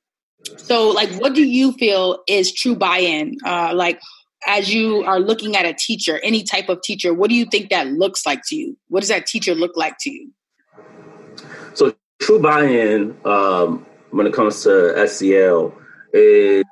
so, 0.56 0.90
like, 0.90 1.10
what 1.20 1.34
do 1.34 1.44
you 1.44 1.72
feel 1.72 2.22
is 2.28 2.52
true 2.52 2.76
buy-in? 2.76 3.38
Uh, 3.44 3.72
like, 3.74 4.00
as 4.46 4.72
you 4.72 5.02
are 5.04 5.18
looking 5.20 5.56
at 5.56 5.66
a 5.66 5.74
teacher, 5.74 6.20
any 6.22 6.42
type 6.42 6.68
of 6.68 6.80
teacher, 6.82 7.12
what 7.12 7.28
do 7.28 7.36
you 7.36 7.44
think 7.44 7.70
that 7.70 7.88
looks 7.88 8.24
like 8.24 8.42
to 8.46 8.56
you? 8.56 8.76
What 8.88 9.00
does 9.00 9.08
that 9.08 9.26
teacher 9.26 9.54
look 9.54 9.76
like 9.76 9.96
to 10.00 10.10
you? 10.10 10.30
So, 11.74 11.94
true 12.20 12.40
buy-in 12.40 13.16
um, 13.24 13.84
when 14.10 14.26
it 14.26 14.32
comes 14.32 14.62
to 14.62 15.06
SEL 15.08 15.74
is 16.12 16.64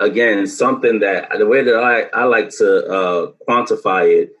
again 0.00 0.46
something 0.46 1.00
that 1.00 1.30
the 1.38 1.46
way 1.46 1.62
that 1.62 1.76
I, 1.76 2.02
I 2.18 2.24
like 2.24 2.50
to 2.58 2.86
uh, 2.86 3.32
quantify 3.48 4.22
it 4.22 4.32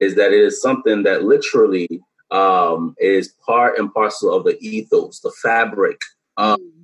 is 0.00 0.16
that 0.16 0.32
it 0.32 0.40
is 0.40 0.60
something 0.60 1.04
that 1.04 1.24
literally 1.24 1.88
um, 2.30 2.94
is 2.98 3.34
part 3.44 3.78
and 3.78 3.92
parcel 3.92 4.34
of 4.34 4.44
the 4.44 4.58
ethos, 4.60 5.20
the 5.20 5.32
fabric. 5.42 6.00
Um, 6.36 6.77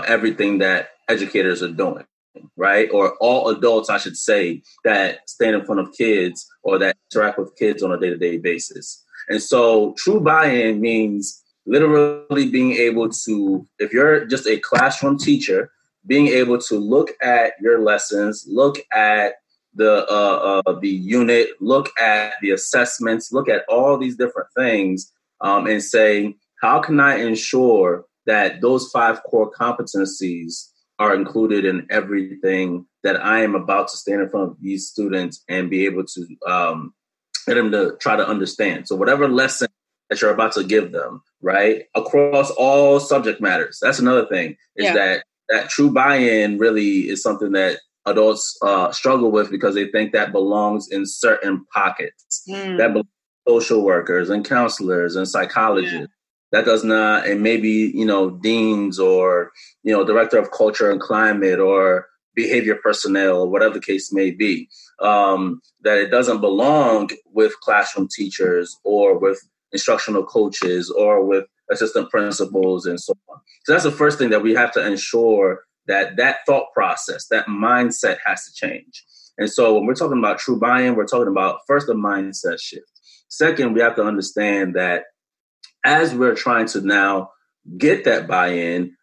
uh, 0.00 0.04
everything 0.06 0.58
that 0.58 0.90
educators 1.08 1.62
are 1.62 1.72
doing, 1.72 2.04
right? 2.56 2.88
Or 2.92 3.14
all 3.20 3.48
adults, 3.48 3.90
I 3.90 3.98
should 3.98 4.16
say, 4.16 4.62
that 4.84 5.28
stand 5.28 5.56
in 5.56 5.64
front 5.64 5.80
of 5.80 5.92
kids 5.92 6.48
or 6.62 6.78
that 6.78 6.96
interact 7.10 7.38
with 7.38 7.56
kids 7.56 7.82
on 7.82 7.92
a 7.92 7.98
day 7.98 8.10
to 8.10 8.16
day 8.16 8.38
basis. 8.38 9.04
And 9.28 9.42
so 9.42 9.94
true 9.98 10.20
buy 10.20 10.46
in 10.46 10.80
means 10.80 11.42
literally 11.66 12.48
being 12.48 12.72
able 12.72 13.08
to, 13.08 13.66
if 13.78 13.92
you're 13.92 14.24
just 14.24 14.46
a 14.46 14.58
classroom 14.58 15.18
teacher, 15.18 15.70
being 16.06 16.28
able 16.28 16.58
to 16.58 16.78
look 16.78 17.10
at 17.22 17.52
your 17.60 17.80
lessons, 17.80 18.46
look 18.48 18.78
at 18.92 19.34
the 19.74 20.04
uh, 20.10 20.62
uh, 20.66 20.80
the 20.80 20.88
unit, 20.88 21.50
look 21.60 21.90
at 22.00 22.32
the 22.42 22.50
assessments, 22.50 23.32
look 23.32 23.48
at 23.48 23.64
all 23.68 23.96
these 23.98 24.16
different 24.16 24.48
things, 24.56 25.12
um, 25.42 25.66
and 25.66 25.82
say, 25.82 26.34
how 26.60 26.80
can 26.80 26.98
I 26.98 27.18
ensure 27.18 28.04
that 28.30 28.60
those 28.60 28.88
five 28.90 29.20
core 29.24 29.50
competencies 29.50 30.68
are 31.00 31.16
included 31.16 31.64
in 31.64 31.84
everything 31.90 32.86
that 33.02 33.16
I 33.16 33.42
am 33.42 33.56
about 33.56 33.88
to 33.88 33.96
stand 33.96 34.22
in 34.22 34.28
front 34.28 34.52
of 34.52 34.56
these 34.60 34.86
students 34.86 35.42
and 35.48 35.68
be 35.68 35.84
able 35.86 36.04
to 36.04 36.26
um, 36.46 36.94
get 37.48 37.54
them 37.54 37.72
to 37.72 37.96
try 37.98 38.14
to 38.14 38.26
understand. 38.26 38.86
So 38.86 38.94
whatever 38.94 39.28
lesson 39.28 39.66
that 40.08 40.22
you're 40.22 40.32
about 40.32 40.52
to 40.52 40.62
give 40.62 40.92
them, 40.92 41.22
right, 41.42 41.86
across 41.96 42.52
all 42.52 43.00
subject 43.00 43.40
matters. 43.40 43.80
That's 43.82 43.98
another 43.98 44.26
thing 44.26 44.50
is 44.76 44.84
yeah. 44.84 44.92
that 44.92 45.24
that 45.48 45.68
true 45.68 45.90
buy-in 45.90 46.58
really 46.58 47.08
is 47.08 47.20
something 47.20 47.50
that 47.52 47.80
adults 48.06 48.56
uh, 48.62 48.92
struggle 48.92 49.32
with 49.32 49.50
because 49.50 49.74
they 49.74 49.88
think 49.88 50.12
that 50.12 50.30
belongs 50.30 50.88
in 50.88 51.04
certain 51.04 51.66
pockets. 51.74 52.44
Mm. 52.48 52.78
That 52.78 52.92
belongs 52.92 53.08
social 53.48 53.82
workers 53.82 54.30
and 54.30 54.44
counselors 54.44 55.16
and 55.16 55.26
psychologists. 55.26 55.98
Yeah. 55.98 56.06
That 56.52 56.64
does 56.64 56.82
not, 56.82 57.26
and 57.26 57.42
maybe 57.42 57.92
you 57.94 58.04
know 58.04 58.30
deans 58.30 58.98
or 58.98 59.52
you 59.82 59.92
know 59.92 60.04
director 60.04 60.38
of 60.38 60.50
culture 60.50 60.90
and 60.90 61.00
climate 61.00 61.60
or 61.60 62.06
behavior 62.34 62.76
personnel 62.76 63.42
or 63.42 63.48
whatever 63.48 63.74
the 63.74 63.80
case 63.80 64.12
may 64.12 64.30
be. 64.30 64.68
Um, 65.00 65.60
that 65.82 65.98
it 65.98 66.10
doesn't 66.10 66.40
belong 66.40 67.10
with 67.26 67.58
classroom 67.60 68.08
teachers 68.08 68.76
or 68.84 69.18
with 69.18 69.40
instructional 69.72 70.24
coaches 70.24 70.90
or 70.90 71.24
with 71.24 71.46
assistant 71.70 72.10
principals 72.10 72.86
and 72.86 73.00
so 73.00 73.14
on. 73.28 73.40
So 73.64 73.72
that's 73.72 73.84
the 73.84 73.90
first 73.90 74.18
thing 74.18 74.30
that 74.30 74.42
we 74.42 74.54
have 74.54 74.72
to 74.72 74.84
ensure 74.84 75.64
that 75.86 76.16
that 76.16 76.38
thought 76.46 76.72
process, 76.74 77.26
that 77.28 77.46
mindset 77.46 78.18
has 78.24 78.44
to 78.44 78.52
change. 78.52 79.04
And 79.38 79.50
so 79.50 79.74
when 79.74 79.86
we're 79.86 79.94
talking 79.94 80.18
about 80.18 80.38
true 80.38 80.58
buy-in, 80.58 80.96
we're 80.96 81.06
talking 81.06 81.28
about 81.28 81.60
first 81.66 81.88
a 81.88 81.94
mindset 81.94 82.60
shift. 82.60 82.90
Second, 83.28 83.74
we 83.74 83.80
have 83.80 83.96
to 83.96 84.02
understand 84.02 84.74
that 84.74 85.04
as 85.84 86.14
we're 86.14 86.34
trying 86.34 86.66
to 86.66 86.80
now 86.80 87.30
get 87.76 88.04
that 88.04 88.26
buy-in, 88.26 88.96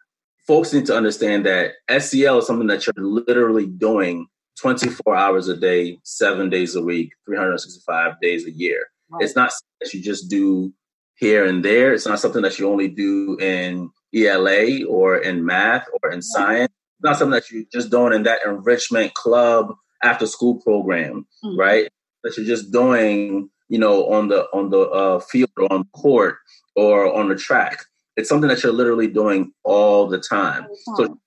folks 0.46 0.74
need 0.74 0.86
to 0.88 0.96
understand 0.96 1.46
that 1.46 1.74
SEL 2.00 2.40
is 2.40 2.48
something 2.48 2.68
that 2.68 2.86
you're 2.86 3.06
literally 3.06 3.68
doing 3.68 4.28
24 4.60 5.16
hours 5.16 5.48
a 5.48 5.56
day, 5.56 6.00
seven 6.04 6.50
days 6.50 6.76
a 6.76 6.82
week, 6.82 7.12
365 7.26 8.20
days 8.22 8.46
a 8.46 8.52
year. 8.52 8.88
Right. 9.10 9.24
It's 9.24 9.36
not 9.36 9.52
that 9.82 9.94
you 9.94 10.02
just 10.02 10.30
do 10.30 10.74
here 11.16 11.46
and 11.46 11.64
there. 11.64 11.94
It's 11.94 12.08
not 12.08 12.20
something 12.20 12.42
that 12.42 12.58
you 12.58 12.70
only 12.70 12.88
do 12.88 13.38
in 13.40 13.90
ELA 14.16 14.86
or 14.86 15.18
in 15.18 15.46
math 15.46 15.88
or 16.02 16.12
in 16.12 16.22
science. 16.22 16.72
It's 16.72 17.04
not 17.04 17.18
something 17.18 17.34
that 17.34 17.52
you're 17.52 17.64
just 17.72 17.92
doing 17.92 18.14
in 18.14 18.24
that 18.24 18.40
enrichment 18.46 19.14
club 19.14 19.76
after 20.04 20.26
school 20.26 20.60
program, 20.62 21.28
mm-hmm. 21.44 21.60
right? 21.60 21.90
That 22.24 22.36
you're 22.38 22.46
just 22.46 22.72
doing, 22.72 23.50
you 23.70 23.80
know, 23.80 24.10
on 24.12 24.30
the 24.30 24.46
on 24.54 24.70
the 24.70 24.80
uh, 24.80 25.20
field 25.20 25.52
or 25.58 25.72
on 25.72 25.86
court 25.96 26.38
or 26.78 27.14
on 27.14 27.28
the 27.28 27.36
track. 27.36 27.84
It's 28.16 28.30
something 28.30 28.48
that 28.48 28.64
you're 28.64 28.72
literally 28.72 29.08
doing 29.08 29.52
all 29.64 30.08
the 30.08 30.20
time. 30.20 30.68
So, 30.96 31.20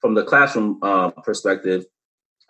from 0.00 0.14
the 0.14 0.24
classroom 0.24 0.78
uh, 0.82 1.10
perspective 1.10 1.86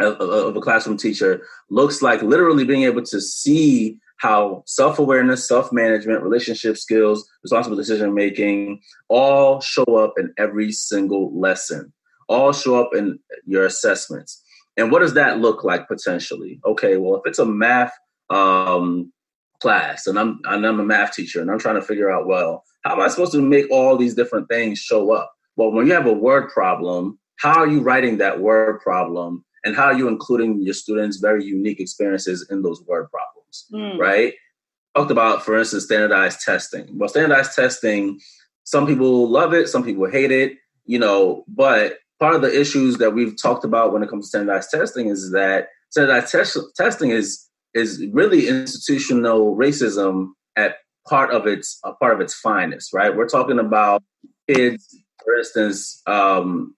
of, 0.01 0.21
of 0.21 0.57
a 0.57 0.61
classroom 0.61 0.97
teacher, 0.97 1.47
looks 1.71 2.03
like 2.03 2.23
literally 2.23 2.65
being 2.65 2.83
able 2.83 3.03
to 3.03 3.21
see 3.21 3.99
how 4.19 4.63
self 4.67 4.99
awareness, 4.99 5.47
self 5.47 5.73
management, 5.73 6.23
relationship 6.23 6.77
skills, 6.77 7.29
responsible 7.45 7.77
decision 7.77 8.15
making 8.15 8.81
all 9.09 9.61
show 9.61 9.97
up 9.97 10.15
in 10.19 10.33
every 10.39 10.73
single 10.73 11.39
lesson, 11.39 11.93
all 12.29 12.53
show 12.53 12.83
up 12.83 12.91
in 12.95 13.19
your 13.47 13.65
assessments. 13.65 14.43
And 14.79 14.91
what 14.91 15.01
does 15.01 15.15
that 15.15 15.39
look 15.39 15.65
like 15.65 15.89
potentially? 15.89 16.61
Okay, 16.67 16.97
well, 16.97 17.17
if 17.17 17.23
it's 17.25 17.39
a 17.39 17.47
math 17.47 17.93
um, 18.29 19.13
class 19.61 20.07
and 20.07 20.19
I'm, 20.19 20.41
and 20.45 20.67
I'm 20.67 20.81
a 20.81 20.85
math 20.85 21.13
teacher 21.13 21.41
and 21.41 21.51
I'm 21.51 21.59
trying 21.59 21.77
to 21.77 21.83
figure 21.83 22.11
out, 22.11 22.27
well, 22.27 22.65
how 22.85 22.93
am 22.93 23.01
I 23.01 23.09
supposed 23.09 23.33
to 23.33 23.43
make 23.43 23.71
all 23.71 23.97
these 23.97 24.15
different 24.15 24.49
things 24.49 24.79
show 24.79 25.13
up? 25.13 25.33
Well, 25.57 25.73
when 25.73 25.87
you 25.87 25.93
have 25.93 26.07
a 26.07 26.13
word 26.13 26.51
problem, 26.51 27.19
how 27.37 27.59
are 27.59 27.67
you 27.67 27.81
writing 27.81 28.19
that 28.19 28.41
word 28.41 28.81
problem 28.81 29.45
and 29.65 29.75
how 29.75 29.87
are 29.87 29.99
you 29.99 30.09
including 30.09 30.63
your 30.63 30.75
students' 30.75 31.17
very 31.19 31.45
unique 31.45 31.81
experiences 31.81 32.47
in 32.51 32.63
those 32.63 32.83
word 32.83 33.09
problems, 33.11 33.67
mm. 33.73 33.99
right? 33.99 34.35
Talked 34.95 35.11
about, 35.11 35.45
for 35.45 35.59
instance, 35.59 35.85
standardized 35.85 36.41
testing. 36.41 36.87
Well, 36.97 37.09
standardized 37.09 37.55
testing, 37.55 38.21
some 38.65 38.87
people 38.87 39.29
love 39.29 39.53
it, 39.53 39.69
some 39.69 39.85
people 39.85 40.09
hate 40.09 40.31
it, 40.31 40.55
you 40.85 40.99
know, 40.99 41.45
but 41.49 41.99
part 42.19 42.35
of 42.35 42.43
the 42.43 42.61
issues 42.61 42.99
that 42.99 43.13
we've 43.13 43.41
talked 43.41 43.65
about 43.65 43.93
when 43.93 44.03
it 44.03 44.09
comes 44.09 44.27
to 44.27 44.29
standardized 44.29 44.71
testing 44.71 45.09
is 45.09 45.33
that 45.33 45.69
standardized 45.91 46.33
test- 46.33 46.77
testing 46.77 47.11
is 47.11 47.46
is 47.77 48.05
really 48.13 48.49
institutional 48.49 49.55
racism 49.57 50.29
at 50.57 50.77
part 51.07 51.31
of 51.31 51.47
its 51.47 51.79
a 51.85 51.93
part 51.93 52.15
of 52.15 52.21
its 52.21 52.35
finest, 52.35 52.93
right? 52.93 53.15
We're 53.15 53.29
talking 53.29 53.59
about 53.59 54.03
kids, 54.49 54.97
for 55.23 55.37
instance, 55.37 56.03
um, 56.07 56.75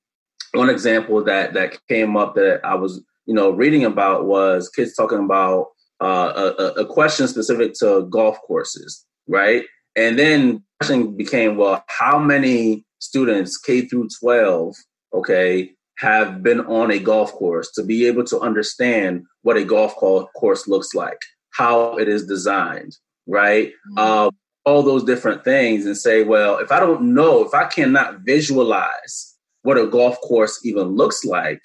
one 0.52 0.70
example 0.70 1.22
that 1.24 1.54
that 1.54 1.78
came 1.88 2.16
up 2.16 2.34
that 2.34 2.60
I 2.64 2.74
was 2.74 3.00
you 3.26 3.34
know 3.34 3.50
reading 3.50 3.84
about 3.84 4.26
was 4.26 4.68
kids 4.68 4.94
talking 4.94 5.20
about 5.20 5.68
uh, 6.00 6.52
a, 6.58 6.64
a, 6.82 6.86
question 6.86 7.26
specific 7.26 7.74
to 7.74 8.06
golf 8.08 8.38
courses, 8.46 9.04
right? 9.26 9.64
And 9.96 10.16
then 10.16 10.62
question 10.80 11.16
became, 11.16 11.56
well, 11.56 11.84
how 11.88 12.20
many 12.20 12.84
students 13.00 13.58
K 13.58 13.82
through 13.82 14.08
twelve, 14.20 14.76
okay, 15.12 15.72
have 15.98 16.42
been 16.42 16.60
on 16.60 16.90
a 16.90 16.98
golf 16.98 17.32
course 17.32 17.70
to 17.72 17.82
be 17.82 18.06
able 18.06 18.24
to 18.24 18.38
understand 18.40 19.24
what 19.42 19.56
a 19.56 19.64
golf 19.64 19.94
course 19.96 20.68
looks 20.68 20.94
like, 20.94 21.20
how 21.50 21.96
it 21.96 22.08
is 22.08 22.26
designed, 22.26 22.96
right? 23.26 23.68
Mm-hmm. 23.68 23.98
Uh, 23.98 24.30
all 24.64 24.82
those 24.82 25.04
different 25.04 25.44
things, 25.44 25.86
and 25.86 25.96
say, 25.96 26.22
well, 26.24 26.58
if 26.58 26.70
I 26.70 26.78
don't 26.78 27.14
know, 27.14 27.44
if 27.44 27.54
I 27.54 27.64
cannot 27.64 28.20
visualize 28.20 29.34
what 29.62 29.78
a 29.78 29.86
golf 29.86 30.20
course 30.20 30.60
even 30.64 30.88
looks 30.88 31.24
like, 31.24 31.62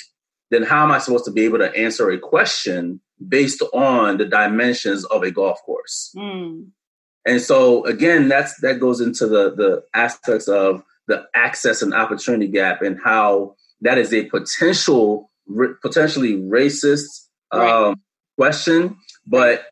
then 0.51 0.63
how 0.63 0.83
am 0.83 0.91
I 0.91 0.99
supposed 0.99 1.25
to 1.25 1.31
be 1.31 1.43
able 1.43 1.57
to 1.59 1.75
answer 1.75 2.09
a 2.09 2.17
question 2.17 3.01
based 3.27 3.61
on 3.73 4.17
the 4.17 4.25
dimensions 4.25 5.03
of 5.05 5.23
a 5.23 5.31
golf 5.31 5.61
course? 5.63 6.11
Mm. 6.15 6.67
And 7.25 7.41
so 7.41 7.85
again, 7.85 8.29
that's 8.29 8.59
that 8.61 8.79
goes 8.79 8.99
into 8.99 9.27
the 9.27 9.53
the 9.53 9.83
aspects 9.93 10.47
of 10.47 10.83
the 11.07 11.25
access 11.35 11.81
and 11.81 11.93
opportunity 11.93 12.47
gap 12.47 12.81
and 12.81 12.99
how 13.03 13.55
that 13.83 13.97
is 13.97 14.13
a 14.13 14.25
potential 14.25 15.29
potentially 15.81 16.33
racist 16.33 17.27
right. 17.53 17.69
um, 17.69 18.01
question, 18.37 18.97
but 19.27 19.65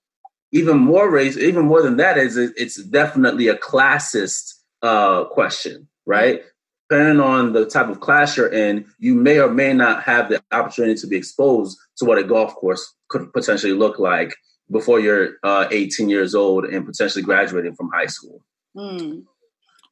even 0.51 0.77
more 0.77 1.09
race, 1.09 1.37
even 1.37 1.65
more 1.65 1.81
than 1.81 1.97
that 1.97 2.17
is 2.17 2.37
it's 2.37 2.75
definitely 2.83 3.47
a 3.47 3.55
classist 3.55 4.53
uh, 4.81 5.25
question, 5.25 5.87
right? 6.05 6.43
depending 6.91 7.21
on 7.21 7.53
the 7.53 7.65
type 7.65 7.87
of 7.87 8.01
class 8.01 8.35
you're 8.35 8.51
in, 8.51 8.85
you 8.99 9.15
may 9.15 9.39
or 9.39 9.49
may 9.49 9.71
not 9.71 10.03
have 10.03 10.27
the 10.27 10.43
opportunity 10.51 10.93
to 10.93 11.07
be 11.07 11.15
exposed 11.15 11.77
to 11.95 12.03
what 12.03 12.17
a 12.17 12.23
golf 12.23 12.53
course 12.55 12.93
could 13.07 13.31
potentially 13.31 13.71
look 13.71 13.97
like 13.97 14.35
before 14.69 14.99
you're 14.99 15.35
uh, 15.43 15.67
18 15.71 16.09
years 16.09 16.35
old 16.35 16.65
and 16.65 16.85
potentially 16.85 17.23
graduating 17.23 17.75
from 17.75 17.89
high 17.93 18.07
school. 18.07 18.43
Mm. 18.75 19.23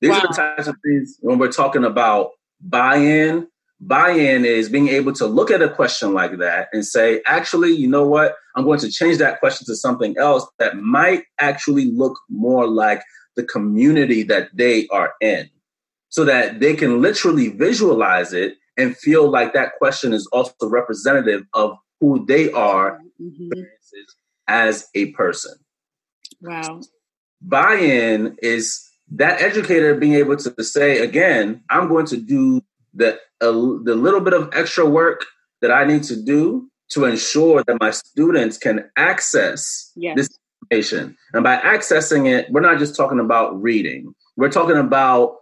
These 0.01 0.09
wow. 0.11 0.17
are 0.17 0.27
the 0.27 0.33
types 0.33 0.67
of 0.67 0.75
things 0.83 1.15
when 1.21 1.39
we're 1.39 1.51
talking 1.51 1.85
about 1.85 2.31
buy-in. 2.59 3.47
Buy-in 3.81 4.43
is 4.43 4.67
being 4.67 4.89
able 4.89 5.13
to 5.13 5.25
look 5.25 5.51
at 5.51 5.61
a 5.61 5.69
question 5.69 6.13
like 6.13 6.37
that 6.39 6.67
and 6.73 6.85
say, 6.85 7.21
actually, 7.25 7.71
you 7.71 7.87
know 7.87 8.05
what? 8.05 8.35
I'm 8.55 8.65
going 8.65 8.79
to 8.79 8.91
change 8.91 9.17
that 9.19 9.39
question 9.39 9.65
to 9.67 9.75
something 9.75 10.17
else 10.17 10.45
that 10.59 10.77
might 10.77 11.23
actually 11.39 11.85
look 11.85 12.19
more 12.29 12.67
like 12.67 13.01
the 13.37 13.43
community 13.43 14.23
that 14.23 14.49
they 14.53 14.87
are 14.87 15.13
in 15.21 15.49
so 16.09 16.25
that 16.25 16.59
they 16.59 16.75
can 16.75 17.01
literally 17.01 17.49
visualize 17.49 18.33
it 18.33 18.55
and 18.75 18.97
feel 18.97 19.29
like 19.29 19.53
that 19.53 19.77
question 19.77 20.11
is 20.11 20.27
also 20.33 20.53
representative 20.63 21.43
of 21.53 21.77
who 22.01 22.25
they 22.25 22.51
are 22.51 22.99
mm-hmm. 23.21 23.61
as 24.47 24.87
a 24.95 25.11
person. 25.11 25.53
Wow. 26.41 26.81
Buy 27.41 27.75
in 27.75 28.37
is 28.41 28.89
that 29.11 29.41
educator 29.41 29.95
being 29.95 30.13
able 30.13 30.37
to 30.37 30.63
say, 30.63 30.99
again, 30.99 31.63
I'm 31.69 31.87
going 31.87 32.05
to 32.07 32.17
do 32.17 32.61
the, 32.93 33.13
uh, 33.41 33.51
the 33.51 33.95
little 33.95 34.21
bit 34.21 34.33
of 34.33 34.49
extra 34.53 34.85
work 34.85 35.25
that 35.61 35.71
I 35.71 35.85
need 35.85 36.03
to 36.03 36.21
do 36.21 36.69
to 36.89 37.05
ensure 37.05 37.63
that 37.63 37.77
my 37.79 37.91
students 37.91 38.57
can 38.57 38.89
access 38.97 39.91
yes. 39.95 40.15
this 40.15 40.29
information. 40.63 41.15
And 41.33 41.43
by 41.43 41.57
accessing 41.57 42.27
it, 42.27 42.49
we're 42.49 42.61
not 42.61 42.79
just 42.79 42.95
talking 42.95 43.19
about 43.19 43.61
reading, 43.61 44.13
we're 44.35 44.51
talking 44.51 44.77
about 44.77 45.37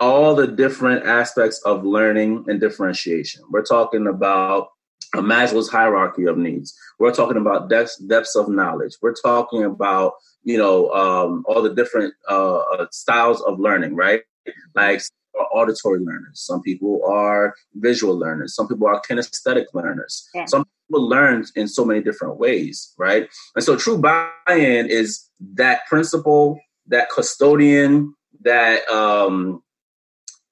all 0.00 0.34
the 0.34 0.46
different 0.46 1.04
aspects 1.06 1.60
of 1.64 1.84
learning 1.84 2.44
and 2.46 2.60
differentiation. 2.60 3.42
We're 3.50 3.64
talking 3.64 4.06
about 4.06 4.68
a 5.14 5.18
Maslow's 5.18 5.68
hierarchy 5.68 6.26
of 6.26 6.36
needs. 6.36 6.76
We're 6.98 7.14
talking 7.14 7.36
about 7.36 7.68
depths, 7.68 7.96
depths 7.96 8.36
of 8.36 8.48
knowledge. 8.48 8.96
We're 9.00 9.14
talking 9.14 9.64
about 9.64 10.14
you 10.44 10.58
know 10.58 10.90
um, 10.92 11.44
all 11.48 11.62
the 11.62 11.74
different 11.74 12.14
uh, 12.28 12.58
uh 12.58 12.86
styles 12.90 13.40
of 13.42 13.58
learning, 13.58 13.94
right? 13.94 14.22
Like 14.74 15.02
auditory 15.44 16.00
learners. 16.00 16.40
Some 16.40 16.62
people 16.62 17.02
are 17.06 17.54
visual 17.74 18.18
learners. 18.18 18.54
Some 18.54 18.68
people 18.68 18.86
are 18.86 19.00
kinesthetic 19.08 19.66
learners. 19.74 20.28
Yeah. 20.34 20.46
Some 20.46 20.64
people 20.88 21.08
learn 21.08 21.44
in 21.54 21.68
so 21.68 21.84
many 21.84 22.02
different 22.02 22.38
ways, 22.38 22.92
right? 22.98 23.28
And 23.54 23.64
so 23.64 23.76
true 23.76 23.98
buy-in 23.98 24.86
is 24.86 25.28
that 25.54 25.86
principal, 25.86 26.58
that 26.86 27.10
custodian, 27.10 28.14
that 28.42 28.88
um, 28.88 29.62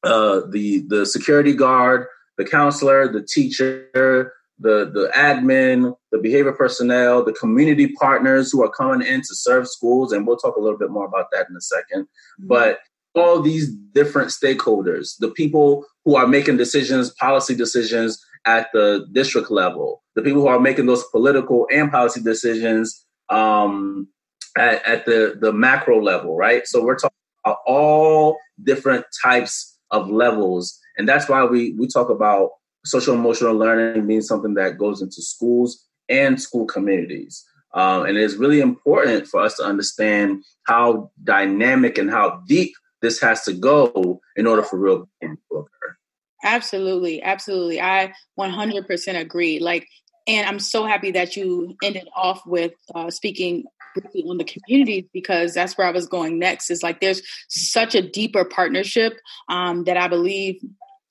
uh, 0.02 0.42
the 0.50 0.84
the 0.88 1.06
security 1.06 1.54
guard, 1.54 2.06
the 2.38 2.44
counselor, 2.44 3.10
the 3.10 3.22
teacher, 3.22 4.32
the 4.58 4.90
the 4.92 5.10
admin, 5.14 5.94
the 6.12 6.18
behavior 6.18 6.52
personnel, 6.52 7.24
the 7.24 7.32
community 7.32 7.88
partners 7.88 8.50
who 8.50 8.62
are 8.62 8.70
coming 8.70 9.06
in 9.06 9.20
to 9.20 9.34
serve 9.34 9.68
schools, 9.68 10.12
and 10.12 10.26
we'll 10.26 10.36
talk 10.36 10.56
a 10.56 10.60
little 10.60 10.78
bit 10.78 10.90
more 10.90 11.06
about 11.06 11.26
that 11.32 11.46
in 11.48 11.56
a 11.56 11.58
2nd 11.58 12.02
mm-hmm. 12.02 12.46
But 12.46 12.78
all 13.16 13.40
these 13.40 13.68
different 13.92 14.28
stakeholders, 14.28 15.16
the 15.18 15.30
people 15.30 15.84
who 16.04 16.16
are 16.16 16.26
making 16.26 16.56
decisions, 16.56 17.10
policy 17.14 17.54
decisions 17.54 18.22
at 18.44 18.68
the 18.72 19.06
district 19.12 19.50
level, 19.50 20.02
the 20.14 20.22
people 20.22 20.42
who 20.42 20.48
are 20.48 20.60
making 20.60 20.86
those 20.86 21.04
political 21.04 21.66
and 21.72 21.90
policy 21.90 22.20
decisions 22.20 23.04
um, 23.28 24.08
at, 24.56 24.84
at 24.84 25.06
the, 25.06 25.36
the 25.40 25.52
macro 25.52 26.00
level, 26.00 26.36
right? 26.36 26.66
So 26.66 26.84
we're 26.84 26.96
talking 26.96 27.16
about 27.44 27.58
all 27.66 28.36
different 28.62 29.04
types 29.24 29.78
of 29.90 30.08
levels. 30.10 30.78
And 30.96 31.08
that's 31.08 31.28
why 31.28 31.44
we, 31.44 31.72
we 31.72 31.88
talk 31.88 32.08
about 32.08 32.50
social 32.84 33.14
emotional 33.14 33.54
learning 33.54 34.06
being 34.06 34.22
something 34.22 34.54
that 34.54 34.78
goes 34.78 35.02
into 35.02 35.22
schools 35.22 35.84
and 36.08 36.40
school 36.40 36.66
communities. 36.66 37.44
Um, 37.74 38.06
and 38.06 38.16
it's 38.16 38.34
really 38.34 38.60
important 38.60 39.26
for 39.26 39.40
us 39.40 39.56
to 39.56 39.64
understand 39.64 40.44
how 40.64 41.10
dynamic 41.24 41.98
and 41.98 42.10
how 42.10 42.42
deep 42.46 42.72
this 43.02 43.20
has 43.20 43.42
to 43.44 43.52
go 43.52 44.20
in 44.36 44.46
order 44.46 44.62
for 44.62 44.78
real 44.78 45.08
to 45.22 45.36
occur. 45.52 45.96
Absolutely, 46.44 47.22
absolutely. 47.22 47.80
I 47.80 48.12
100% 48.38 49.20
agree. 49.20 49.58
Like, 49.58 49.86
and 50.26 50.46
I'm 50.46 50.58
so 50.58 50.84
happy 50.84 51.12
that 51.12 51.36
you 51.36 51.76
ended 51.82 52.08
off 52.14 52.42
with 52.46 52.72
uh, 52.94 53.10
speaking 53.10 53.64
briefly 53.94 54.24
on 54.28 54.38
the 54.38 54.44
communities 54.44 55.04
because 55.12 55.54
that's 55.54 55.78
where 55.78 55.86
I 55.86 55.92
was 55.92 56.06
going 56.06 56.38
next. 56.38 56.70
Is 56.70 56.82
like 56.82 57.00
there's 57.00 57.22
such 57.48 57.94
a 57.94 58.02
deeper 58.02 58.44
partnership 58.44 59.14
um, 59.48 59.84
that 59.84 59.96
I 59.96 60.08
believe 60.08 60.60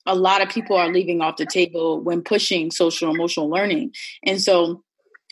a 0.06 0.14
lot 0.14 0.42
of 0.42 0.48
people 0.48 0.76
are 0.76 0.92
leaving 0.92 1.20
off 1.20 1.36
the 1.36 1.46
table 1.46 2.00
when 2.00 2.22
pushing 2.22 2.70
social 2.70 3.10
emotional 3.10 3.48
learning, 3.48 3.92
and 4.24 4.40
so 4.40 4.84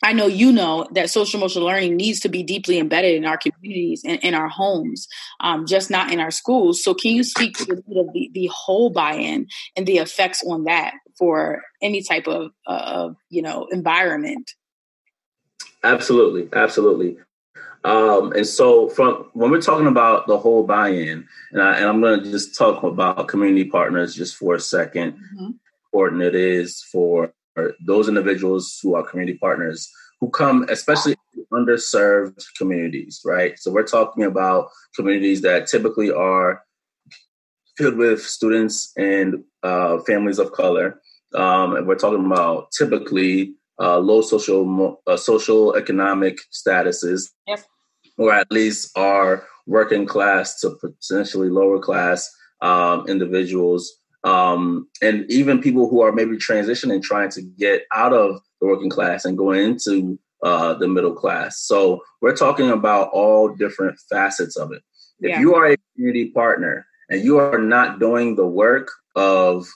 I 0.05 0.13
know 0.13 0.27
you 0.27 0.53
know 0.53 0.87
that 0.93 1.09
social 1.09 1.41
emotional 1.41 1.65
learning 1.65 1.97
needs 1.97 2.21
to 2.21 2.29
be 2.29 2.43
deeply 2.43 2.79
embedded 2.79 3.15
in 3.15 3.25
our 3.25 3.39
communities 3.39 4.03
and 4.05 4.21
in 4.23 4.35
our 4.35 4.49
homes, 4.49 5.09
um, 5.41 5.65
just 5.67 5.91
not 5.91 6.13
in 6.13 6.21
our 6.21 6.31
schools. 6.31 6.85
So, 6.85 6.93
can 6.93 7.13
you 7.13 7.25
speak 7.25 7.57
to 7.57 7.65
the, 7.65 8.31
the 8.35 8.51
whole 8.53 8.91
buy-in 8.91 9.47
and 9.77 9.87
the 9.87 9.97
effects 9.97 10.43
on 10.47 10.65
that 10.65 10.93
for 11.19 11.63
any 11.81 12.03
type 12.03 12.29
of, 12.29 12.51
uh, 12.67 13.09
you 13.31 13.41
know, 13.41 13.67
environment? 13.73 14.53
Absolutely, 15.83 16.51
absolutely. 16.53 17.17
Um, 17.83 18.33
and 18.33 18.47
so, 18.47 18.91
from 18.91 19.31
when 19.33 19.51
we're 19.51 19.63
talking 19.63 19.87
about 19.87 20.27
the 20.27 20.37
whole 20.37 20.65
buy-in, 20.65 21.27
and, 21.53 21.63
I, 21.63 21.79
am 21.79 22.03
going 22.03 22.23
to 22.23 22.31
just 22.31 22.59
talk 22.59 22.83
about 22.83 23.29
community 23.29 23.71
partners 23.71 24.15
just 24.15 24.37
for 24.37 24.55
a 24.55 24.59
2nd 24.59 25.15
mm-hmm. 25.15 25.51
Important 25.93 26.23
it 26.23 26.35
is 26.35 26.83
for 26.83 27.33
those 27.85 28.09
individuals 28.09 28.79
who 28.83 28.95
are 28.95 29.03
community 29.03 29.39
partners 29.39 29.91
who 30.21 30.31
come 30.31 30.67
especially 30.71 31.17
underserved 31.53 32.43
communities, 32.57 33.21
right? 33.25 33.59
So 33.59 33.71
we're 33.71 33.87
talking 33.87 34.25
about 34.25 34.69
communities 34.97 35.43
that 35.43 35.67
typically 35.67 36.11
are 36.11 36.63
filled 37.77 37.97
with 37.97 38.23
students 38.23 38.93
and 38.97 39.45
uh, 39.63 39.99
families 40.01 40.39
of 40.39 40.53
color. 40.53 41.01
Um, 41.35 41.77
and 41.77 41.87
we're 41.87 41.97
talking 41.97 42.25
about 42.25 42.71
typically 42.71 43.55
uh, 43.81 43.99
low 43.99 44.23
social 44.23 45.01
uh, 45.07 45.17
social 45.17 45.75
economic 45.75 46.39
statuses, 46.53 47.31
yep. 47.49 47.61
or 48.17 48.33
at 48.33 48.51
least 48.51 48.97
are 48.97 49.45
working 49.67 50.07
class 50.07 50.61
to 50.61 50.77
potentially 50.81 51.51
lower 51.51 51.81
class 51.81 52.31
um, 52.61 53.07
individuals 53.09 53.93
um, 54.25 54.89
and 55.03 55.31
even 55.31 55.61
people 55.61 55.89
who 55.89 56.01
are 56.01 56.13
maybe 56.13 56.37
transitioning, 56.37 57.03
trying 57.03 57.31
to 57.31 57.43
get 57.43 57.85
out 57.93 58.13
of 58.13 58.41
the 58.61 58.67
working 58.67 58.91
class 58.91 59.25
and 59.25 59.37
going 59.37 59.61
into 59.61 60.19
uh, 60.43 60.75
the 60.75 60.89
middle 60.89 61.15
class. 61.15 61.61
So 61.61 62.03
we're 62.21 62.37
talking 62.37 62.71
about 62.71 63.11
all 63.13 63.55
different 63.55 63.99
facets 64.11 64.57
of 64.57 64.73
it. 64.73 64.83
If 65.21 65.31
yeah. 65.31 65.41
you 65.41 65.55
are 65.55 65.73
a 65.73 65.77
community 65.95 66.31
partner 66.31 66.87
and 67.09 67.23
you 67.23 67.39
are 67.39 67.59
not 67.59 68.01
doing 68.01 68.37
the 68.37 68.47
work 68.47 68.91
of 69.15 69.67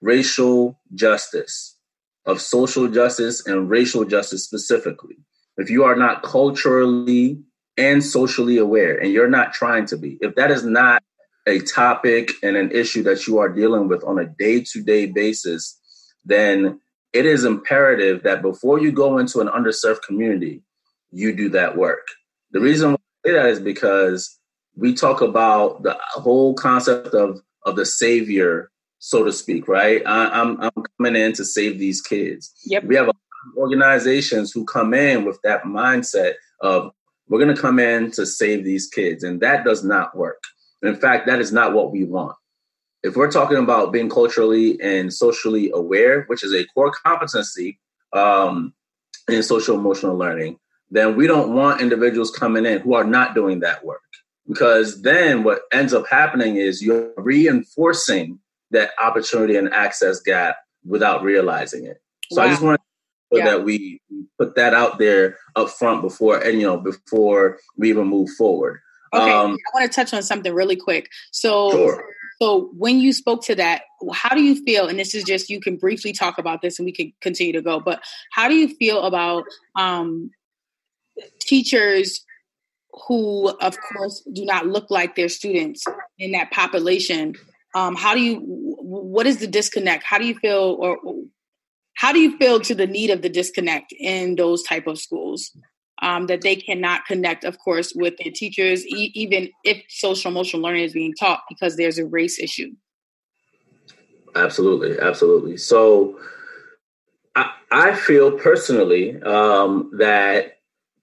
racial 0.00 0.80
justice, 0.94 1.76
of 2.24 2.40
social 2.40 2.88
justice 2.88 3.46
and 3.46 3.70
racial 3.70 4.04
justice 4.04 4.42
specifically, 4.44 5.16
if 5.58 5.70
you 5.70 5.84
are 5.84 5.96
not 5.96 6.22
culturally 6.22 7.40
and 7.76 8.02
socially 8.02 8.56
aware 8.56 8.96
and 8.96 9.12
you're 9.12 9.28
not 9.28 9.52
trying 9.52 9.86
to 9.86 9.96
be, 9.96 10.18
if 10.20 10.34
that 10.34 10.50
is 10.50 10.64
not 10.64 11.02
a 11.46 11.60
topic 11.60 12.32
and 12.42 12.56
an 12.56 12.70
issue 12.72 13.02
that 13.04 13.26
you 13.26 13.38
are 13.38 13.48
dealing 13.48 13.88
with 13.88 14.02
on 14.04 14.18
a 14.18 14.26
day 14.26 14.62
to 14.72 14.82
day 14.82 15.06
basis, 15.06 15.78
then 16.24 16.80
it 17.12 17.24
is 17.24 17.44
imperative 17.44 18.22
that 18.24 18.42
before 18.42 18.78
you 18.78 18.92
go 18.92 19.18
into 19.18 19.40
an 19.40 19.48
underserved 19.48 20.02
community, 20.02 20.62
you 21.10 21.34
do 21.34 21.48
that 21.50 21.76
work. 21.76 22.06
The 22.50 22.60
reason 22.60 22.90
why 22.90 22.96
I 22.96 23.28
say 23.28 23.34
that 23.34 23.46
is 23.46 23.60
because 23.60 24.38
we 24.76 24.92
talk 24.92 25.20
about 25.20 25.82
the 25.82 25.96
whole 26.14 26.54
concept 26.54 27.14
of, 27.14 27.40
of 27.64 27.76
the 27.76 27.86
savior, 27.86 28.70
so 28.98 29.24
to 29.24 29.32
speak, 29.32 29.68
right? 29.68 30.02
I, 30.04 30.40
am 30.40 30.60
I'm, 30.60 30.70
I'm 30.76 30.84
coming 30.98 31.20
in 31.20 31.32
to 31.34 31.44
save 31.44 31.78
these 31.78 32.02
kids. 32.02 32.52
Yep. 32.66 32.84
We 32.84 32.96
have 32.96 33.10
organizations 33.56 34.52
who 34.52 34.64
come 34.64 34.92
in 34.92 35.24
with 35.24 35.40
that 35.42 35.62
mindset 35.62 36.34
of 36.60 36.92
we're 37.28 37.40
going 37.40 37.54
to 37.54 37.60
come 37.60 37.78
in 37.78 38.10
to 38.12 38.26
save 38.26 38.64
these 38.64 38.88
kids, 38.88 39.24
and 39.24 39.40
that 39.40 39.64
does 39.64 39.82
not 39.84 40.16
work. 40.16 40.42
In 40.86 40.96
fact, 40.96 41.26
that 41.26 41.40
is 41.40 41.52
not 41.52 41.72
what 41.72 41.92
we 41.92 42.04
want. 42.04 42.36
If 43.02 43.16
we're 43.16 43.30
talking 43.30 43.58
about 43.58 43.92
being 43.92 44.08
culturally 44.08 44.80
and 44.80 45.12
socially 45.12 45.70
aware, 45.72 46.24
which 46.24 46.42
is 46.42 46.52
a 46.52 46.64
core 46.66 46.90
competency 46.90 47.78
um, 48.12 48.74
in 49.28 49.42
social 49.42 49.78
emotional 49.78 50.16
learning, 50.16 50.58
then 50.90 51.16
we 51.16 51.26
don't 51.26 51.54
want 51.54 51.80
individuals 51.80 52.30
coming 52.30 52.66
in 52.66 52.80
who 52.80 52.94
are 52.94 53.04
not 53.04 53.34
doing 53.34 53.60
that 53.60 53.84
work. 53.84 54.00
Because 54.48 55.02
then 55.02 55.42
what 55.42 55.62
ends 55.72 55.92
up 55.92 56.06
happening 56.08 56.56
is 56.56 56.82
you're 56.82 57.12
reinforcing 57.16 58.38
that 58.70 58.90
opportunity 59.00 59.56
and 59.56 59.72
access 59.72 60.20
gap 60.20 60.56
without 60.84 61.22
realizing 61.22 61.86
it. 61.86 62.00
So 62.30 62.40
wow. 62.40 62.46
I 62.46 62.50
just 62.50 62.62
want 62.62 62.80
to 63.32 63.38
yeah. 63.38 63.44
that 63.44 63.64
we 63.64 64.00
put 64.38 64.54
that 64.54 64.74
out 64.74 64.98
there 64.98 65.38
up 65.56 65.70
front 65.70 66.02
before 66.02 66.38
and 66.38 66.60
you 66.60 66.66
know 66.66 66.76
before 66.76 67.58
we 67.76 67.90
even 67.90 68.06
move 68.06 68.30
forward. 68.30 68.80
Okay, 69.12 69.30
um, 69.30 69.52
I 69.52 69.78
want 69.78 69.90
to 69.90 69.94
touch 69.94 70.12
on 70.12 70.22
something 70.22 70.52
really 70.52 70.76
quick. 70.76 71.10
So, 71.30 71.70
sure. 71.70 72.04
so 72.40 72.70
when 72.76 72.98
you 72.98 73.12
spoke 73.12 73.44
to 73.44 73.54
that, 73.56 73.82
how 74.12 74.34
do 74.34 74.42
you 74.42 74.62
feel? 74.64 74.88
And 74.88 74.98
this 74.98 75.14
is 75.14 75.24
just 75.24 75.48
you 75.48 75.60
can 75.60 75.76
briefly 75.76 76.12
talk 76.12 76.38
about 76.38 76.62
this, 76.62 76.78
and 76.78 76.86
we 76.86 76.92
can 76.92 77.12
continue 77.20 77.52
to 77.52 77.62
go. 77.62 77.80
But 77.80 78.02
how 78.32 78.48
do 78.48 78.54
you 78.54 78.74
feel 78.76 79.02
about 79.02 79.44
um, 79.74 80.30
teachers 81.40 82.24
who, 83.06 83.48
of 83.48 83.76
course, 83.80 84.22
do 84.32 84.44
not 84.44 84.66
look 84.66 84.90
like 84.90 85.16
their 85.16 85.28
students 85.28 85.84
in 86.18 86.32
that 86.32 86.50
population? 86.50 87.34
Um, 87.74 87.94
how 87.94 88.14
do 88.14 88.20
you? 88.20 88.40
What 88.42 89.26
is 89.26 89.38
the 89.38 89.46
disconnect? 89.46 90.04
How 90.04 90.18
do 90.18 90.26
you 90.26 90.34
feel, 90.34 90.76
or 90.80 90.98
how 91.94 92.12
do 92.12 92.18
you 92.18 92.36
feel 92.38 92.60
to 92.60 92.74
the 92.74 92.86
need 92.86 93.10
of 93.10 93.22
the 93.22 93.28
disconnect 93.28 93.92
in 93.92 94.36
those 94.36 94.62
type 94.62 94.86
of 94.86 94.98
schools? 94.98 95.56
Um, 96.02 96.26
that 96.26 96.42
they 96.42 96.56
cannot 96.56 97.06
connect, 97.06 97.44
of 97.44 97.58
course, 97.58 97.92
with 97.94 98.14
their 98.18 98.32
teachers, 98.32 98.86
e- 98.86 99.12
even 99.14 99.48
if 99.64 99.82
social 99.88 100.30
emotional 100.30 100.62
learning 100.62 100.84
is 100.84 100.92
being 100.92 101.14
taught 101.14 101.42
because 101.48 101.76
there's 101.76 101.98
a 101.98 102.06
race 102.06 102.38
issue. 102.38 102.70
Absolutely, 104.34 104.98
absolutely. 104.98 105.56
So, 105.56 106.18
I, 107.34 107.52
I 107.70 107.94
feel 107.94 108.32
personally 108.32 109.20
um, 109.22 109.90
that 109.98 110.58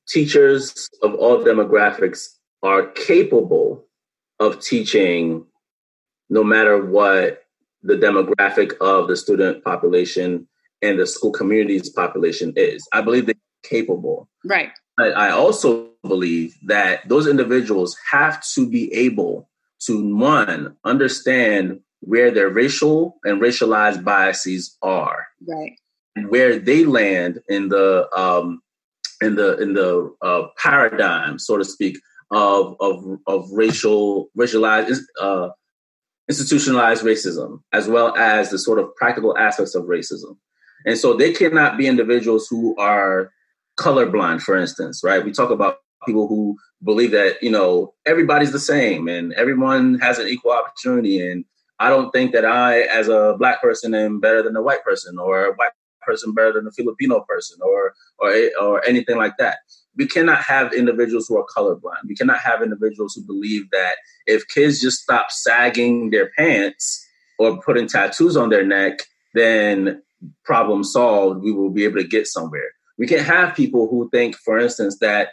teachers 0.08 0.90
of 1.02 1.14
all 1.16 1.40
demographics 1.44 2.28
are 2.62 2.88
capable 2.88 3.86
of 4.40 4.60
teaching 4.60 5.46
no 6.30 6.44
matter 6.44 6.84
what 6.84 7.44
the 7.84 7.96
demographic 7.96 8.74
of 8.82 9.08
the 9.08 9.16
student 9.16 9.64
population 9.64 10.48
and 10.82 11.00
the 11.00 11.06
school 11.06 11.32
community's 11.32 11.90
population 11.90 12.54
is. 12.56 12.88
I 12.92 13.02
believe 13.02 13.26
they're 13.26 13.36
capable. 13.64 14.28
Right. 14.46 14.70
I 15.00 15.30
also 15.32 15.90
believe 16.04 16.56
that 16.66 17.08
those 17.08 17.28
individuals 17.28 17.98
have 18.12 18.44
to 18.54 18.70
be 18.70 18.94
able 18.94 19.50
to 19.86 20.16
one 20.16 20.76
understand 20.84 21.80
where 22.02 22.32
their 22.32 22.50
racial 22.50 23.18
and 23.24 23.42
racialized 23.42 24.04
biases 24.04 24.78
are, 24.82 25.28
right, 25.48 25.74
and 26.16 26.30
where 26.30 26.60
they 26.60 26.86
land 26.86 27.40
in 27.48 27.70
the 27.70 28.08
um, 28.16 28.62
in 29.22 29.36
the 29.36 29.58
in 29.62 29.74
the 29.74 30.14
uh, 30.22 30.44
paradigm, 30.58 31.40
so 31.40 31.58
to 31.58 31.66
speak, 31.66 31.98
of 32.32 32.76
of 32.80 33.04
of 33.28 33.50
racial 33.52 34.30
racialized 34.38 35.02
uh, 35.20 35.50
institutionalized 36.30 37.04
racism, 37.04 37.62
as 37.72 37.88
well 37.88 38.16
as 38.18 38.50
the 38.50 38.60
sort 38.60 38.80
of 38.80 38.94
practical 38.96 39.38
aspects 39.38 39.76
of 39.76 39.86
racism. 39.86 40.38
And 40.86 40.98
so 40.98 41.14
they 41.14 41.32
cannot 41.32 41.78
be 41.78 41.88
individuals 41.88 42.48
who 42.50 42.76
are 42.78 43.32
colorblind, 43.78 44.42
for 44.42 44.56
instance, 44.56 45.02
right? 45.04 45.24
We 45.24 45.32
talk 45.32 45.50
about 45.50 45.78
people 46.06 46.28
who 46.28 46.58
believe 46.84 47.12
that, 47.12 47.42
you 47.42 47.50
know, 47.50 47.94
everybody's 48.06 48.52
the 48.52 48.60
same 48.60 49.08
and 49.08 49.34
everyone 49.34 50.00
has 50.00 50.20
an 50.20 50.28
equal 50.28 50.52
opportunity. 50.52 51.20
And 51.20 51.46
I 51.80 51.90
don't 51.90 52.12
think 52.12 52.34
that 52.34 52.46
I, 52.46 52.82
as 52.82 53.08
a 53.08 53.36
black 53.38 53.62
person, 53.62 53.94
am 53.94 54.20
better 54.20 54.44
than 54.44 54.56
a 54.56 54.62
white 54.62 54.84
person 54.84 55.18
or 55.18 55.46
a 55.46 55.54
white 55.54 55.72
person 56.02 56.34
better 56.34 56.54
than 56.54 56.68
a 56.68 56.72
Filipino 56.72 57.22
person 57.22 57.58
or, 57.62 57.94
or, 58.20 58.34
or 58.62 58.86
anything 58.86 59.18
like 59.18 59.38
that. 59.38 59.58
We 59.96 60.08
cannot 60.08 60.40
have 60.40 60.74
individuals 60.74 61.28
who 61.28 61.38
are 61.38 61.46
colorblind. 61.56 62.08
We 62.08 62.16
cannot 62.16 62.40
have 62.40 62.62
individuals 62.62 63.14
who 63.14 63.26
believe 63.26 63.70
that 63.72 63.98
if 64.26 64.48
kids 64.48 64.82
just 64.82 65.02
stop 65.02 65.32
sagging 65.32 66.10
their 66.10 66.32
pants 66.38 67.08
or 67.38 67.62
putting 67.62 67.88
tattoos 67.88 68.36
on 68.36 68.50
their 68.50 68.66
neck, 68.66 69.00
then 69.34 70.02
problem 70.46 70.84
solved, 70.84 71.44
we 71.44 71.52
will 71.52 71.70
be 71.70 71.84
able 71.84 71.98
to 71.98 72.08
get 72.08 72.28
somewhere. 72.28 72.72
We 73.04 73.08
can't 73.08 73.28
have 73.28 73.54
people 73.54 73.90
who 73.90 74.10
think, 74.12 74.38
for 74.38 74.58
instance, 74.58 75.00
that 75.00 75.32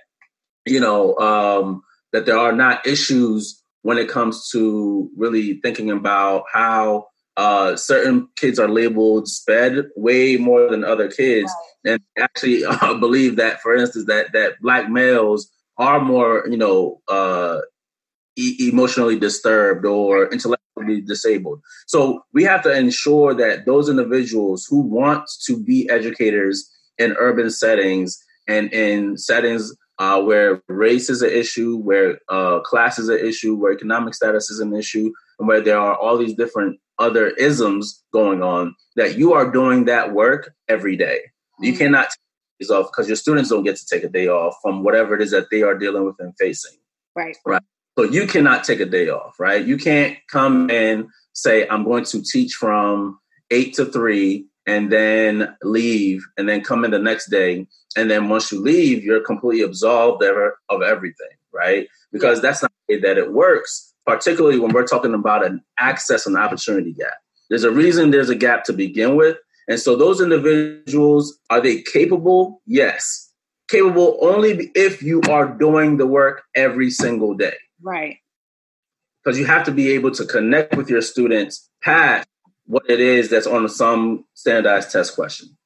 you 0.66 0.80
know 0.80 1.16
um, 1.18 1.82
that 2.12 2.26
there 2.26 2.36
are 2.36 2.50
not 2.50 2.84
issues 2.84 3.62
when 3.82 3.96
it 3.96 4.08
comes 4.08 4.50
to 4.50 5.08
really 5.16 5.60
thinking 5.60 5.88
about 5.88 6.46
how 6.52 7.06
uh, 7.36 7.76
certain 7.76 8.28
kids 8.34 8.58
are 8.58 8.68
labeled 8.68 9.28
sped 9.28 9.84
way 9.94 10.36
more 10.36 10.68
than 10.68 10.82
other 10.82 11.08
kids, 11.08 11.52
and 11.84 12.00
actually 12.18 12.64
uh, 12.68 12.94
believe 12.94 13.36
that, 13.36 13.60
for 13.60 13.76
instance, 13.76 14.06
that 14.06 14.32
that 14.32 14.60
black 14.60 14.90
males 14.90 15.48
are 15.78 16.00
more, 16.00 16.44
you 16.50 16.56
know, 16.56 17.00
uh, 17.06 17.60
e- 18.36 18.68
emotionally 18.68 19.16
disturbed 19.16 19.86
or 19.86 20.24
intellectually 20.32 21.02
disabled. 21.02 21.60
So 21.86 22.24
we 22.34 22.42
have 22.42 22.64
to 22.64 22.76
ensure 22.76 23.32
that 23.34 23.64
those 23.64 23.88
individuals 23.88 24.66
who 24.68 24.80
want 24.80 25.30
to 25.46 25.62
be 25.62 25.88
educators 25.88 26.68
in 27.00 27.16
urban 27.18 27.50
settings 27.50 28.22
and 28.46 28.72
in 28.72 29.16
settings 29.16 29.74
uh, 29.98 30.20
where 30.20 30.62
race 30.68 31.10
is 31.10 31.22
an 31.22 31.30
issue, 31.30 31.76
where 31.76 32.18
uh, 32.28 32.60
class 32.60 32.98
is 32.98 33.08
an 33.08 33.18
issue, 33.18 33.54
where 33.54 33.72
economic 33.72 34.14
status 34.14 34.50
is 34.50 34.60
an 34.60 34.74
issue, 34.74 35.12
and 35.38 35.48
where 35.48 35.60
there 35.60 35.78
are 35.78 35.96
all 35.96 36.16
these 36.16 36.34
different 36.34 36.78
other 36.98 37.28
isms 37.28 38.02
going 38.12 38.42
on, 38.42 38.74
that 38.96 39.18
you 39.18 39.32
are 39.32 39.50
doing 39.50 39.84
that 39.86 40.12
work 40.12 40.54
every 40.68 40.96
day. 40.96 41.20
Mm-hmm. 41.24 41.64
You 41.64 41.76
cannot 41.76 42.04
take 42.10 42.18
days 42.60 42.70
off 42.70 42.86
because 42.86 43.08
your 43.08 43.16
students 43.16 43.50
don't 43.50 43.64
get 43.64 43.76
to 43.76 43.86
take 43.86 44.04
a 44.04 44.08
day 44.08 44.28
off 44.28 44.56
from 44.62 44.84
whatever 44.84 45.14
it 45.14 45.22
is 45.22 45.30
that 45.32 45.50
they 45.50 45.62
are 45.62 45.76
dealing 45.76 46.04
with 46.04 46.16
and 46.18 46.34
facing. 46.38 46.78
Right. 47.14 47.36
Right. 47.44 47.62
So 47.98 48.04
you 48.04 48.26
cannot 48.26 48.64
take 48.64 48.80
a 48.80 48.86
day 48.86 49.08
off, 49.10 49.38
right? 49.38 49.64
You 49.64 49.76
can't 49.76 50.16
come 50.30 50.70
and 50.70 51.08
say, 51.34 51.68
I'm 51.68 51.84
going 51.84 52.04
to 52.04 52.22
teach 52.22 52.54
from 52.54 53.18
eight 53.50 53.74
to 53.74 53.84
three 53.84 54.46
and 54.66 54.90
then 54.92 55.56
leave 55.62 56.24
and 56.36 56.48
then 56.48 56.62
come 56.62 56.84
in 56.84 56.90
the 56.90 56.98
next 56.98 57.30
day. 57.30 57.66
And 57.96 58.10
then 58.10 58.28
once 58.28 58.52
you 58.52 58.60
leave, 58.60 59.02
you're 59.02 59.24
completely 59.24 59.64
absolved 59.64 60.22
ever 60.22 60.58
of 60.68 60.82
everything, 60.82 61.36
right? 61.52 61.88
Because 62.12 62.40
that's 62.40 62.62
not 62.62 62.72
the 62.88 62.94
way 62.94 63.00
that 63.00 63.18
it 63.18 63.32
works 63.32 63.90
particularly 64.10 64.58
when 64.58 64.72
we're 64.72 64.86
talking 64.86 65.14
about 65.14 65.44
an 65.44 65.62
access 65.78 66.26
and 66.26 66.36
opportunity 66.36 66.92
gap. 66.92 67.14
There's 67.48 67.64
a 67.64 67.70
reason 67.70 68.10
there's 68.10 68.28
a 68.28 68.34
gap 68.34 68.64
to 68.64 68.72
begin 68.72 69.16
with. 69.16 69.36
And 69.68 69.78
so 69.78 69.94
those 69.94 70.20
individuals, 70.20 71.38
are 71.48 71.60
they 71.60 71.82
capable? 71.82 72.60
Yes. 72.66 73.30
Capable 73.68 74.18
only 74.20 74.70
if 74.74 75.02
you 75.02 75.22
are 75.30 75.46
doing 75.46 75.96
the 75.96 76.06
work 76.06 76.42
every 76.56 76.90
single 76.90 77.34
day. 77.34 77.54
Right. 77.80 78.16
Because 79.22 79.38
you 79.38 79.46
have 79.46 79.64
to 79.64 79.70
be 79.70 79.92
able 79.92 80.10
to 80.12 80.24
connect 80.24 80.76
with 80.76 80.90
your 80.90 81.02
students 81.02 81.68
past 81.82 82.26
what 82.70 82.88
it 82.88 83.00
is 83.00 83.28
that's 83.28 83.48
on 83.48 83.68
some 83.68 84.24
standardized 84.34 84.92
test 84.92 85.16
question. 85.16 85.56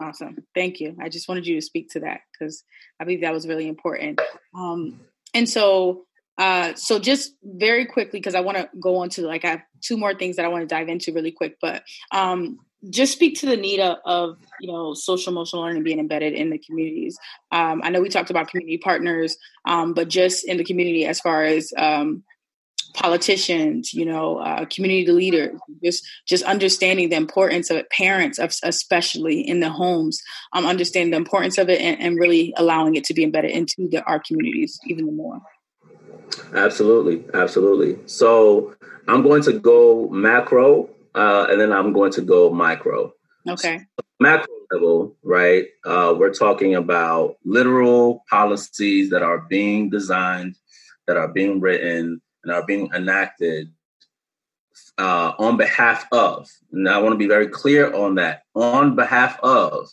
Awesome. 0.00 0.38
Thank 0.54 0.80
you. 0.80 0.96
I 0.98 1.10
just 1.10 1.28
wanted 1.28 1.46
you 1.46 1.56
to 1.56 1.60
speak 1.60 1.90
to 1.90 2.00
that 2.00 2.20
because 2.32 2.64
I 2.98 3.04
believe 3.04 3.20
that 3.20 3.34
was 3.34 3.46
really 3.46 3.68
important. 3.68 4.18
Um, 4.54 5.00
and 5.34 5.46
so 5.46 6.06
uh, 6.38 6.74
so 6.74 6.98
just 6.98 7.34
very 7.44 7.84
quickly, 7.84 8.18
because 8.18 8.34
I 8.34 8.40
want 8.40 8.56
to 8.56 8.70
go 8.80 8.96
on 8.96 9.10
to 9.10 9.26
like 9.26 9.44
I 9.44 9.50
have 9.50 9.62
two 9.82 9.98
more 9.98 10.14
things 10.14 10.36
that 10.36 10.46
I 10.46 10.48
want 10.48 10.62
to 10.62 10.74
dive 10.74 10.88
into 10.88 11.12
really 11.12 11.32
quick, 11.32 11.58
but 11.60 11.82
um, 12.12 12.58
just 12.88 13.12
speak 13.12 13.38
to 13.40 13.46
the 13.46 13.58
need 13.58 13.78
of, 13.78 14.38
you 14.58 14.72
know 14.72 14.94
social 14.94 15.34
emotional 15.34 15.60
learning 15.60 15.82
being 15.82 15.98
embedded 15.98 16.32
in 16.32 16.48
the 16.48 16.56
communities. 16.56 17.18
Um, 17.52 17.82
I 17.84 17.90
know 17.90 18.00
we 18.00 18.08
talked 18.08 18.30
about 18.30 18.48
community 18.48 18.78
partners, 18.78 19.36
um, 19.66 19.92
but 19.92 20.08
just 20.08 20.48
in 20.48 20.56
the 20.56 20.64
community 20.64 21.04
as 21.04 21.20
far 21.20 21.44
as 21.44 21.74
um, 21.76 22.24
politicians, 22.94 23.94
you 23.94 24.04
know, 24.04 24.38
uh, 24.38 24.64
community 24.66 25.10
leaders, 25.10 25.58
just 25.82 26.06
just 26.26 26.44
understanding 26.44 27.08
the 27.08 27.16
importance 27.16 27.70
of 27.70 27.76
it, 27.76 27.90
parents, 27.90 28.38
of, 28.38 28.52
especially 28.62 29.40
in 29.40 29.60
the 29.60 29.70
homes, 29.70 30.20
um, 30.52 30.66
understanding 30.66 31.10
the 31.10 31.16
importance 31.16 31.58
of 31.58 31.68
it, 31.68 31.80
and, 31.80 32.00
and 32.00 32.18
really 32.18 32.52
allowing 32.56 32.96
it 32.96 33.04
to 33.04 33.14
be 33.14 33.22
embedded 33.22 33.50
into 33.50 33.88
the, 33.90 34.02
our 34.04 34.20
communities 34.20 34.78
even 34.86 35.16
more. 35.16 35.40
Absolutely, 36.54 37.24
absolutely. 37.34 37.98
So 38.06 38.74
I'm 39.08 39.22
going 39.22 39.42
to 39.44 39.52
go 39.52 40.08
macro, 40.08 40.88
uh, 41.14 41.46
and 41.50 41.60
then 41.60 41.72
I'm 41.72 41.92
going 41.92 42.12
to 42.12 42.22
go 42.22 42.50
micro. 42.50 43.12
Okay. 43.48 43.78
So 43.78 44.06
macro 44.20 44.54
level, 44.72 45.16
right? 45.22 45.66
Uh, 45.84 46.14
we're 46.16 46.32
talking 46.32 46.74
about 46.74 47.36
literal 47.44 48.24
policies 48.28 49.10
that 49.10 49.22
are 49.22 49.38
being 49.38 49.90
designed, 49.90 50.56
that 51.06 51.16
are 51.16 51.28
being 51.28 51.60
written, 51.60 52.20
and 52.42 52.52
are 52.52 52.64
being 52.64 52.90
enacted 52.94 53.70
uh, 54.98 55.32
on 55.38 55.56
behalf 55.56 56.06
of. 56.12 56.48
And 56.72 56.88
I 56.88 56.98
want 56.98 57.12
to 57.12 57.18
be 57.18 57.26
very 57.26 57.48
clear 57.48 57.92
on 57.92 58.16
that. 58.16 58.42
On 58.54 58.94
behalf 58.96 59.38
of. 59.42 59.88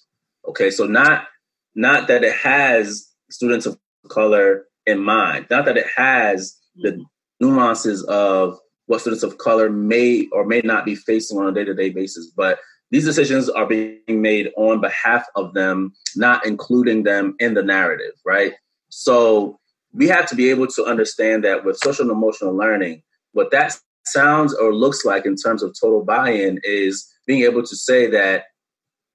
Okay, 0.47 0.69
so 0.69 0.85
not 0.85 1.27
not 1.75 2.07
that 2.07 2.23
it 2.23 2.33
has 2.33 3.07
students 3.29 3.65
of 3.65 3.77
color 4.09 4.65
in 4.85 4.99
mind. 4.99 5.47
Not 5.49 5.65
that 5.65 5.77
it 5.77 5.87
has 5.95 6.57
the 6.75 6.91
mm-hmm. 6.91 7.01
nuances 7.39 8.03
of 8.05 8.57
what 8.87 9.01
students 9.01 9.23
of 9.23 9.37
color 9.37 9.69
may 9.69 10.27
or 10.31 10.45
may 10.45 10.61
not 10.63 10.85
be 10.85 10.95
facing 10.95 11.37
on 11.37 11.47
a 11.47 11.51
day 11.51 11.65
to 11.65 11.73
day 11.73 11.89
basis, 11.89 12.31
but 12.35 12.59
these 12.89 13.05
decisions 13.05 13.49
are 13.49 13.65
being 13.65 13.99
made 14.07 14.51
on 14.55 14.79
behalf 14.79 15.25
of 15.35 15.53
them, 15.53 15.91
not 16.15 16.45
including 16.45 17.03
them 17.03 17.35
in 17.39 17.53
the 17.53 17.63
narrative, 17.63 18.13
right? 18.25 18.53
So 18.89 19.59
we 19.97 20.07
have 20.07 20.27
to 20.27 20.35
be 20.35 20.49
able 20.51 20.67
to 20.67 20.85
understand 20.85 21.43
that 21.43 21.65
with 21.65 21.77
social 21.77 22.03
and 22.03 22.11
emotional 22.11 22.55
learning, 22.55 23.01
what 23.31 23.49
that 23.49 23.73
sounds 24.05 24.53
or 24.53 24.73
looks 24.73 25.03
like 25.03 25.25
in 25.25 25.35
terms 25.35 25.63
of 25.63 25.75
total 25.79 26.03
buy 26.03 26.29
in 26.29 26.59
is 26.63 27.11
being 27.25 27.41
able 27.41 27.63
to 27.63 27.75
say 27.75 28.07
that, 28.07 28.45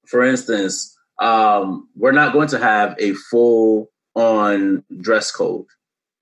for 0.05 0.23
instance, 0.23 0.95
um, 1.19 1.87
we're 1.95 2.11
not 2.11 2.33
going 2.33 2.49
to 2.49 2.59
have 2.59 2.95
a 2.99 3.13
full 3.13 3.89
on 4.13 4.83
dress 4.99 5.31
code. 5.31 5.65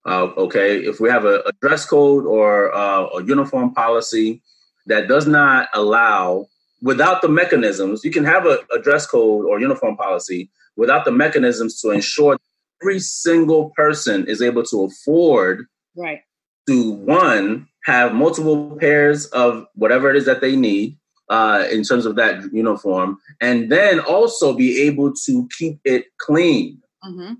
Uh, 0.05 0.25
okay, 0.37 0.77
if 0.77 0.99
we 0.99 1.09
have 1.09 1.25
a, 1.25 1.39
a 1.39 1.51
dress 1.59 1.83
code 1.85 2.25
or 2.25 2.73
uh, 2.73 3.07
a 3.17 3.23
uniform 3.23 3.73
policy 3.73 4.43
that 4.85 5.07
does 5.07 5.25
not 5.25 5.69
allow, 5.73 6.45
without 6.83 7.23
the 7.23 7.29
mechanisms, 7.29 8.03
you 8.03 8.11
can 8.11 8.25
have 8.25 8.45
a, 8.45 8.59
a 8.75 8.79
dress 8.79 9.07
code 9.07 9.45
or 9.45 9.59
uniform 9.59 9.97
policy 9.97 10.51
without 10.75 11.03
the 11.03 11.11
mechanisms 11.11 11.81
to 11.81 11.89
ensure 11.89 12.37
every 12.81 12.99
single 12.99 13.71
person 13.71 14.25
is 14.27 14.41
able 14.41 14.63
to 14.63 14.83
afford 14.83 15.65
right 15.95 16.21
to 16.67 16.91
one 16.91 17.67
have 17.85 18.13
multiple 18.13 18.77
pairs 18.79 19.25
of 19.27 19.65
whatever 19.73 20.09
it 20.09 20.15
is 20.15 20.25
that 20.25 20.41
they 20.41 20.55
need 20.55 20.97
uh, 21.29 21.65
in 21.71 21.83
terms 21.83 22.05
of 22.05 22.15
that 22.17 22.43
uniform, 22.53 23.17
and 23.39 23.71
then 23.71 23.99
also 24.01 24.53
be 24.53 24.81
able 24.81 25.13
to 25.25 25.47
keep 25.57 25.79
it 25.85 26.05
clean. 26.19 26.79
Mm-hmm 27.03 27.33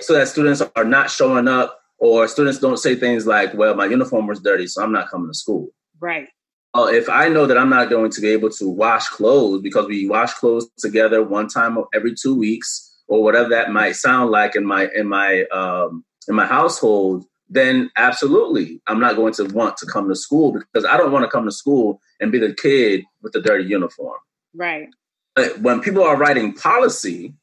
so 0.00 0.14
that 0.14 0.28
students 0.28 0.62
are 0.76 0.84
not 0.84 1.10
showing 1.10 1.48
up 1.48 1.80
or 1.98 2.28
students 2.28 2.58
don't 2.58 2.76
say 2.78 2.94
things 2.94 3.26
like, 3.26 3.54
well, 3.54 3.74
my 3.74 3.86
uniform 3.86 4.26
was 4.26 4.40
dirty, 4.40 4.66
so 4.66 4.82
I'm 4.82 4.92
not 4.92 5.10
coming 5.10 5.28
to 5.28 5.34
school. 5.34 5.68
Right. 6.00 6.28
Uh, 6.74 6.84
if 6.84 7.08
I 7.08 7.28
know 7.28 7.46
that 7.46 7.58
I'm 7.58 7.70
not 7.70 7.90
going 7.90 8.10
to 8.12 8.20
be 8.20 8.28
able 8.28 8.50
to 8.50 8.68
wash 8.68 9.08
clothes 9.08 9.62
because 9.62 9.86
we 9.86 10.08
wash 10.08 10.34
clothes 10.34 10.68
together 10.78 11.22
one 11.22 11.48
time 11.48 11.78
every 11.94 12.14
two 12.14 12.38
weeks 12.38 12.87
or 13.08 13.22
whatever 13.22 13.48
that 13.48 13.70
might 13.70 13.96
sound 13.96 14.30
like 14.30 14.54
in 14.54 14.64
my 14.64 14.88
in 14.94 15.08
my 15.08 15.44
um, 15.44 16.04
in 16.28 16.34
my 16.34 16.46
household, 16.46 17.24
then 17.48 17.90
absolutely 17.96 18.80
I'm 18.86 19.00
not 19.00 19.16
going 19.16 19.32
to 19.34 19.44
want 19.44 19.76
to 19.78 19.86
come 19.86 20.08
to 20.08 20.14
school 20.14 20.52
because 20.52 20.84
I 20.84 20.96
don't 20.96 21.12
want 21.12 21.24
to 21.24 21.30
come 21.30 21.46
to 21.46 21.52
school 21.52 22.00
and 22.20 22.30
be 22.30 22.38
the 22.38 22.54
kid 22.54 23.02
with 23.22 23.32
the 23.32 23.40
dirty 23.40 23.64
uniform. 23.64 24.18
Right. 24.54 24.88
But 25.34 25.60
when 25.60 25.80
people 25.80 26.02
are 26.02 26.16
writing 26.16 26.52
policy, 26.52 27.34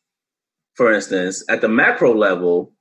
for 0.75 0.93
instance, 0.93 1.43
at 1.49 1.62
the 1.62 1.69
macro 1.69 2.13
level, 2.13 2.73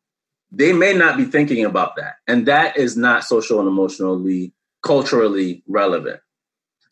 they 0.50 0.72
may 0.72 0.92
not 0.92 1.16
be 1.16 1.24
thinking 1.24 1.64
about 1.64 1.96
that. 1.96 2.16
And 2.26 2.46
that 2.46 2.76
is 2.76 2.96
not 2.96 3.24
social 3.24 3.60
and 3.60 3.68
emotionally, 3.68 4.52
culturally 4.82 5.62
relevant. 5.66 6.20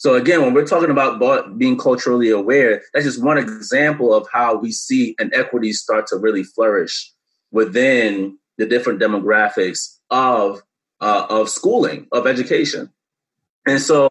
So 0.03 0.17
again, 0.17 0.43
when 0.43 0.53
we're 0.53 0.67
talking 0.67 0.91
about 0.91 1.57
being 1.59 1.79
culturally 1.79 2.29
aware, 2.29 2.83
that's 2.93 3.07
just 3.07 3.23
one 3.23 3.39
example 3.39 4.13
of 4.13 4.27
how 4.33 4.57
we 4.57 4.73
see 4.73 5.15
inequities 5.21 5.81
start 5.81 6.09
to 6.09 6.17
really 6.17 6.43
flourish 6.43 7.13
within 7.53 8.37
the 8.59 8.67
different 8.67 9.01
demographics 9.01 9.99
of 10.11 10.61
uh, 11.01 11.27
of 11.31 11.49
schooling, 11.49 12.09
of 12.11 12.27
education. 12.27 12.91
And 13.65 13.81
so 13.81 14.09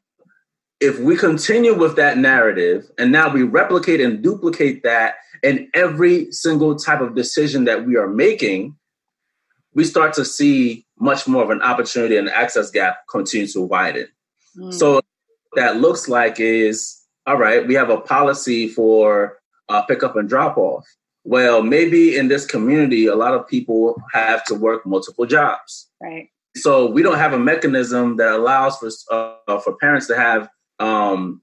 if 0.79 0.97
we 0.97 1.17
continue 1.17 1.77
with 1.77 1.97
that 1.97 2.17
narrative 2.17 2.89
and 2.97 3.11
now 3.11 3.27
we 3.27 3.43
replicate 3.43 3.99
and 3.99 4.23
duplicate 4.23 4.83
that 4.83 5.15
in 5.43 5.69
every 5.73 6.31
single 6.31 6.77
type 6.77 7.01
of 7.01 7.15
decision 7.15 7.65
that 7.65 7.85
we 7.85 7.97
are 7.97 8.07
making, 8.07 8.77
we 9.73 9.83
start 9.83 10.13
to 10.13 10.23
see 10.23 10.85
much 10.97 11.27
more 11.27 11.43
of 11.43 11.49
an 11.49 11.61
opportunity 11.61 12.15
and 12.15 12.29
access 12.29 12.71
gap 12.71 12.99
continue 13.09 13.47
to 13.47 13.59
widen. 13.59 14.07
Mm. 14.57 14.73
So 14.73 15.01
that 15.55 15.77
looks 15.77 16.07
like 16.07 16.39
is 16.39 17.01
all 17.27 17.37
right, 17.37 17.67
we 17.67 17.75
have 17.75 17.89
a 17.89 18.01
policy 18.01 18.67
for 18.67 19.37
uh, 19.69 19.81
pickup 19.83 20.15
and 20.15 20.27
drop 20.27 20.57
off. 20.57 20.85
Well, 21.23 21.61
maybe 21.61 22.17
in 22.17 22.29
this 22.29 22.45
community, 22.45 23.05
a 23.05 23.15
lot 23.15 23.35
of 23.35 23.47
people 23.47 24.01
have 24.11 24.43
to 24.45 24.55
work 24.55 24.85
multiple 24.85 25.25
jobs. 25.25 25.87
Right. 26.01 26.29
So 26.55 26.89
we 26.89 27.03
don't 27.03 27.19
have 27.19 27.33
a 27.33 27.39
mechanism 27.39 28.17
that 28.17 28.31
allows 28.31 28.77
for 28.77 28.89
uh, 29.47 29.59
for 29.59 29.77
parents 29.77 30.07
to 30.07 30.15
have 30.15 30.49
um, 30.79 31.41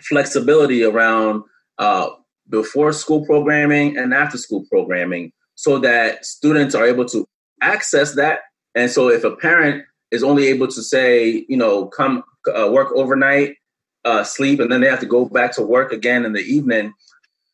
flexibility 0.00 0.82
around 0.82 1.44
uh, 1.78 2.10
before 2.48 2.92
school 2.92 3.24
programming 3.24 3.96
and 3.96 4.12
after 4.12 4.36
school 4.36 4.66
programming 4.70 5.32
so 5.54 5.78
that 5.78 6.26
students 6.26 6.74
are 6.74 6.86
able 6.86 7.04
to 7.06 7.26
access 7.62 8.14
that. 8.16 8.40
And 8.74 8.90
so 8.90 9.08
if 9.08 9.24
a 9.24 9.36
parent 9.36 9.84
is 10.10 10.22
only 10.22 10.48
able 10.48 10.66
to 10.68 10.82
say, 10.82 11.46
you 11.48 11.56
know, 11.56 11.86
come 11.86 12.24
uh, 12.48 12.70
work 12.70 12.92
overnight, 12.94 13.56
uh, 14.04 14.24
sleep, 14.24 14.60
and 14.60 14.70
then 14.70 14.80
they 14.80 14.88
have 14.88 15.00
to 15.00 15.06
go 15.06 15.24
back 15.26 15.52
to 15.54 15.62
work 15.62 15.92
again 15.92 16.24
in 16.24 16.32
the 16.32 16.40
evening, 16.40 16.92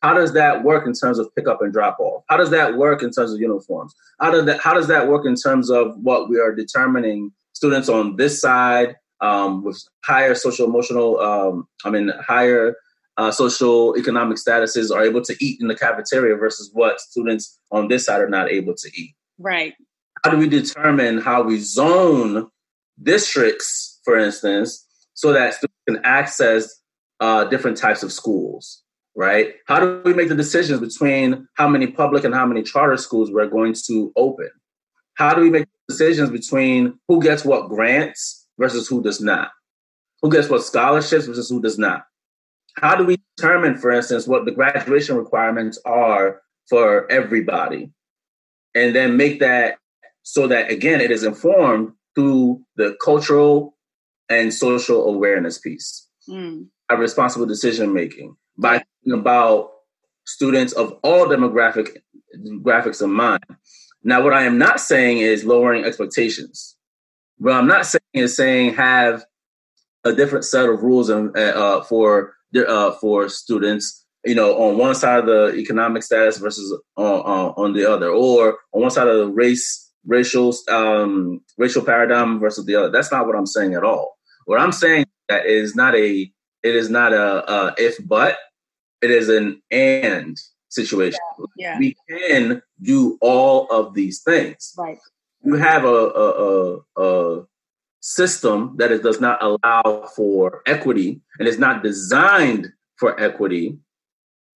how 0.03 0.15
does 0.15 0.35
that 0.35 0.63
work 0.63 0.87
in 0.87 0.93
terms 0.93 1.19
of 1.19 1.35
pickup 1.35 1.63
and 1.63 1.73
drop 1.73 1.99
off? 1.99 2.23
How 2.29 2.37
does 2.37 2.51
that 2.51 2.77
work 2.77 3.03
in 3.03 3.11
terms 3.11 3.33
of 3.33 3.41
uniforms? 3.41 3.95
How 4.21 4.31
does 4.31 4.45
that 4.45 4.61
how 4.61 4.75
does 4.75 4.89
that 4.89 5.09
work 5.09 5.27
in 5.27 5.35
terms 5.35 5.71
of 5.71 5.97
what 5.99 6.29
we 6.29 6.39
are 6.39 6.55
determining 6.55 7.33
students 7.55 7.89
on 7.89 8.17
this 8.17 8.41
side 8.41 8.97
um, 9.21 9.65
with 9.65 9.83
higher 10.05 10.35
social 10.35 10.67
emotional, 10.67 11.19
um, 11.21 11.67
I 11.85 11.91
mean 11.91 12.13
higher 12.21 12.77
uh, 13.17 13.31
social 13.31 13.97
economic 13.97 14.37
statuses 14.37 14.95
are 14.95 15.03
able 15.03 15.23
to 15.23 15.35
eat 15.41 15.61
in 15.61 15.69
the 15.69 15.75
cafeteria 15.75 16.37
versus 16.37 16.71
what 16.73 17.01
students 17.01 17.59
on 17.73 17.89
this 17.89 18.05
side 18.05 18.21
are 18.21 18.29
not 18.29 18.51
able 18.51 18.75
to 18.75 18.91
eat. 18.95 19.15
Right. 19.39 19.75
How 20.23 20.31
do 20.31 20.37
we 20.37 20.49
determine 20.49 21.19
how 21.19 21.43
we 21.43 21.59
zone 21.59 22.49
districts, 23.03 23.96
for 24.07 24.17
instance, 24.17 24.87
so 25.13 25.35
that 25.35 25.53
students 25.53 25.77
can 25.87 26.01
access 26.05 26.81
uh, 27.21 27.45
different 27.45 27.77
types 27.77 28.03
of 28.03 28.11
schools? 28.11 28.83
Right? 29.15 29.55
How 29.67 29.81
do 29.81 30.01
we 30.05 30.15
make 30.15 30.29
the 30.29 30.35
decisions 30.35 30.81
between 30.81 31.47
how 31.55 31.69
many 31.69 31.87
public 31.87 32.25
and 32.25 32.35
how 32.35 32.47
many 32.47 32.63
charter 32.63 32.97
schools 32.97 33.31
we're 33.31 33.49
going 33.49 33.75
to 33.87 34.13
open? 34.17 34.51
How 35.15 35.35
do 35.35 35.43
we 35.43 35.51
make 35.51 35.67
decisions 35.89 36.31
between 36.31 36.99
who 37.09 37.21
gets 37.21 37.45
what 37.45 37.69
grants 37.69 38.47
versus 38.59 38.89
who 38.89 39.03
does 39.03 39.21
not? 39.21 39.51
Who 40.23 40.31
gets 40.31 40.49
what 40.49 40.65
scholarships 40.65 41.27
versus 41.27 41.51
who 41.51 41.61
does 41.61 41.79
not? 41.79 42.05
how 42.79 42.95
do 42.95 43.05
we 43.05 43.19
determine, 43.37 43.77
for 43.77 43.91
instance, 43.91 44.27
what 44.27 44.45
the 44.45 44.51
graduation 44.51 45.17
requirements 45.17 45.79
are 45.85 46.43
for 46.69 47.11
everybody? 47.11 47.91
And 48.75 48.95
then 48.95 49.17
make 49.17 49.41
that 49.41 49.79
so 50.23 50.47
that, 50.49 50.71
again, 50.71 51.01
it 51.01 51.11
is 51.11 51.25
informed 51.25 51.93
through 52.15 52.63
the 52.77 52.97
cultural 53.03 53.76
and 54.29 54.53
social 54.53 55.09
awareness 55.09 55.59
piece. 55.59 56.09
Mm. 56.29 56.67
Our 56.89 56.99
responsible 56.99 57.47
decision 57.47 57.93
making 57.93 58.37
by 58.57 58.83
thinking 59.03 59.21
about 59.21 59.71
students 60.25 60.73
of 60.73 60.99
all 61.03 61.27
demographic 61.27 61.97
graphics 62.63 63.03
in 63.03 63.11
mind. 63.11 63.43
Now, 64.03 64.23
what 64.23 64.35
I 64.35 64.43
am 64.43 64.59
not 64.59 64.81
saying 64.81 65.19
is 65.19 65.45
lowering 65.45 65.85
expectations. 65.85 66.77
What 67.39 67.55
I'm 67.55 67.67
not 67.67 67.87
saying 67.87 68.01
is 68.13 68.37
saying 68.37 68.75
have 68.75 69.25
a 70.05 70.13
different 70.13 70.45
set 70.45 70.69
of 70.69 70.83
rules 70.83 71.09
and, 71.11 71.37
uh, 71.37 71.83
for 71.83 72.35
uh, 72.57 72.93
for 72.93 73.29
students, 73.29 74.07
you 74.25 74.35
know, 74.35 74.57
on 74.57 74.79
one 74.79 74.95
side 74.95 75.21
of 75.21 75.27
the 75.27 75.55
economic 75.57 76.03
status 76.03 76.39
versus 76.39 76.73
on, 76.97 77.21
on, 77.21 77.55
on 77.57 77.73
the 77.75 77.85
other, 77.91 78.09
or 78.09 78.59
on 78.73 78.83
one 78.83 78.91
side 78.91 79.09
of 79.09 79.19
the 79.19 79.27
race, 79.29 79.93
racial, 80.07 80.55
um, 80.69 81.41
racial 81.59 81.83
paradigm 81.83 82.39
versus 82.41 82.65
the 82.65 82.75
other. 82.77 82.91
That's 82.91 83.13
not 83.13 83.27
what 83.27 83.37
I'm 83.37 83.47
saying 83.47 83.75
at 83.75 83.85
all. 83.85 84.16
What 84.47 84.61
I'm 84.61 84.73
saying 84.73 85.05
that 85.29 85.47
is 85.47 85.77
not 85.77 85.95
a, 85.95 86.31
it 86.63 86.75
is 86.75 86.89
not 86.89 87.13
a, 87.13 87.53
a 87.53 87.75
if 87.77 87.97
but, 88.05 88.37
it 89.03 89.11
is 89.11 89.29
an 89.29 89.61
and 89.71 90.37
situation. 90.69 91.21
Yeah, 91.57 91.73
yeah. 91.73 91.79
We 91.79 91.97
can 92.09 92.63
do 92.81 93.19
all 93.21 93.67
of 93.71 93.95
these 93.95 94.23
things. 94.23 94.73
Right. 94.79 94.99
You 95.45 95.55
have 95.57 95.85
a, 95.85 95.89
a, 95.89 96.79
a, 96.97 97.03
a 97.03 97.47
system 98.01 98.75
that 98.79 98.93
it 98.93 99.03
does 99.03 99.21
not 99.21 99.43
allow 99.43 100.09
for 100.15 100.63
equity 100.67 101.21
and 101.39 101.49
is 101.49 101.59
not 101.59 101.83
designed 101.83 102.69
for 102.99 103.21
equity, 103.21 103.79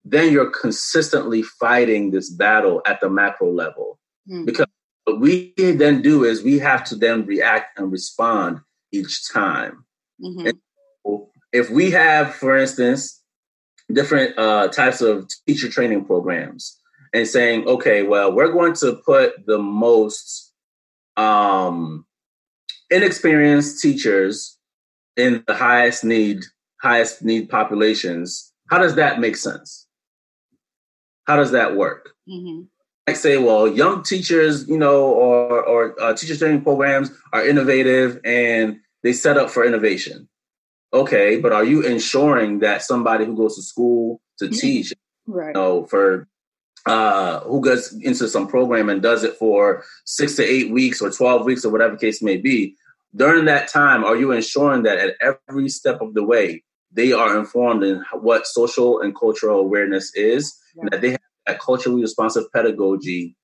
then 0.03 0.31
you're 0.31 0.49
consistently 0.49 1.43
fighting 1.43 2.11
this 2.11 2.29
battle 2.29 2.81
at 2.85 3.01
the 3.01 3.09
macro 3.09 3.51
level. 3.51 3.99
Mm. 4.29 4.45
Because 4.45 4.67
what 5.03 5.19
we 5.19 5.53
then 5.57 6.01
do 6.01 6.23
is 6.23 6.43
we 6.43 6.59
have 6.59 6.83
to 6.85 6.95
then 6.95 7.25
react 7.25 7.77
and 7.77 7.91
respond 7.91 8.61
each 8.91 9.31
time. 9.31 9.85
Mm-hmm. 10.23 10.51
if 11.51 11.71
we 11.71 11.89
have, 11.91 12.35
for 12.35 12.55
instance, 12.55 13.23
different 13.91 14.37
uh, 14.37 14.67
types 14.67 15.01
of 15.01 15.27
teacher 15.47 15.67
training 15.67 16.05
programs 16.05 16.77
and 17.11 17.27
saying, 17.27 17.67
okay, 17.67 18.03
well, 18.03 18.31
we're 18.31 18.51
going 18.51 18.73
to 18.73 19.01
put 19.03 19.33
the 19.47 19.57
most 19.57 20.53
um, 21.17 22.05
inexperienced 22.91 23.81
teachers 23.81 24.59
in 25.17 25.43
the 25.47 25.53
highest 25.53 26.03
need 26.03 26.43
highest 26.81 27.23
need 27.23 27.49
populations 27.49 28.51
how 28.69 28.77
does 28.77 28.95
that 28.95 29.19
make 29.19 29.35
sense 29.35 29.87
how 31.25 31.35
does 31.35 31.51
that 31.51 31.75
work 31.75 32.11
mm-hmm. 32.29 32.63
I 33.07 33.13
say 33.13 33.37
well 33.37 33.67
young 33.67 34.03
teachers 34.03 34.67
you 34.67 34.77
know 34.77 35.05
or 35.05 35.63
or 35.63 36.01
uh, 36.01 36.13
teacher 36.13 36.35
training 36.35 36.61
programs 36.61 37.11
are 37.33 37.45
innovative 37.45 38.19
and 38.23 38.79
they 39.03 39.13
set 39.13 39.37
up 39.37 39.49
for 39.49 39.65
innovation 39.65 40.27
okay 40.93 41.39
but 41.39 41.51
are 41.51 41.63
you 41.63 41.81
ensuring 41.85 42.59
that 42.59 42.81
somebody 42.81 43.25
who 43.25 43.35
goes 43.35 43.55
to 43.55 43.61
school 43.61 44.21
to 44.37 44.45
mm-hmm. 44.45 44.55
teach 44.55 44.93
right. 45.27 45.47
you 45.47 45.53
know 45.53 45.85
for 45.85 46.27
uh, 46.87 47.41
who 47.41 47.61
gets 47.63 47.93
into 47.93 48.27
some 48.27 48.47
program 48.47 48.89
and 48.89 49.03
does 49.03 49.23
it 49.23 49.35
for 49.35 49.83
six 50.03 50.35
to 50.35 50.43
eight 50.43 50.71
weeks 50.71 50.99
or 50.99 51.11
12 51.11 51.45
weeks 51.45 51.63
or 51.63 51.71
whatever 51.71 51.95
case 51.95 52.23
may 52.23 52.37
be 52.37 52.75
during 53.15 53.45
that 53.45 53.67
time, 53.67 54.03
are 54.03 54.15
you 54.15 54.31
ensuring 54.31 54.83
that 54.83 54.97
at 54.97 55.15
every 55.49 55.69
step 55.69 56.01
of 56.01 56.13
the 56.13 56.23
way, 56.23 56.63
they 56.91 57.11
are 57.11 57.37
informed 57.37 57.83
in 57.83 58.03
what 58.13 58.47
social 58.47 59.01
and 59.01 59.15
cultural 59.15 59.59
awareness 59.59 60.13
is, 60.15 60.57
yeah. 60.75 60.81
and 60.81 60.91
that 60.91 61.01
they 61.01 61.11
have 61.11 61.19
that 61.45 61.59
culturally 61.59 62.01
responsive 62.01 62.51
pedagogy 62.53 63.35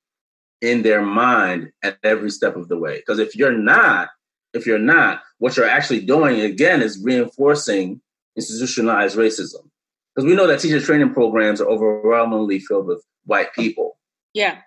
in 0.61 0.81
their 0.81 1.01
mind 1.01 1.71
at 1.83 1.97
every 2.03 2.29
step 2.29 2.55
of 2.55 2.67
the 2.67 2.77
way? 2.77 2.97
Because 2.97 3.19
if 3.19 3.35
you're 3.35 3.57
not, 3.57 4.09
if 4.53 4.65
you're 4.65 4.79
not, 4.79 5.21
what 5.39 5.57
you're 5.57 5.67
actually 5.67 6.01
doing 6.01 6.41
again 6.41 6.81
is 6.81 7.01
reinforcing 7.03 8.01
institutionalized 8.35 9.17
racism. 9.17 9.69
Because 10.15 10.27
we 10.27 10.35
know 10.35 10.47
that 10.47 10.59
teacher 10.59 10.81
training 10.81 11.13
programs 11.13 11.61
are 11.61 11.67
overwhelmingly 11.67 12.59
filled 12.59 12.87
with 12.87 13.03
white 13.25 13.53
people. 13.53 13.97
Yeah. 14.33 14.59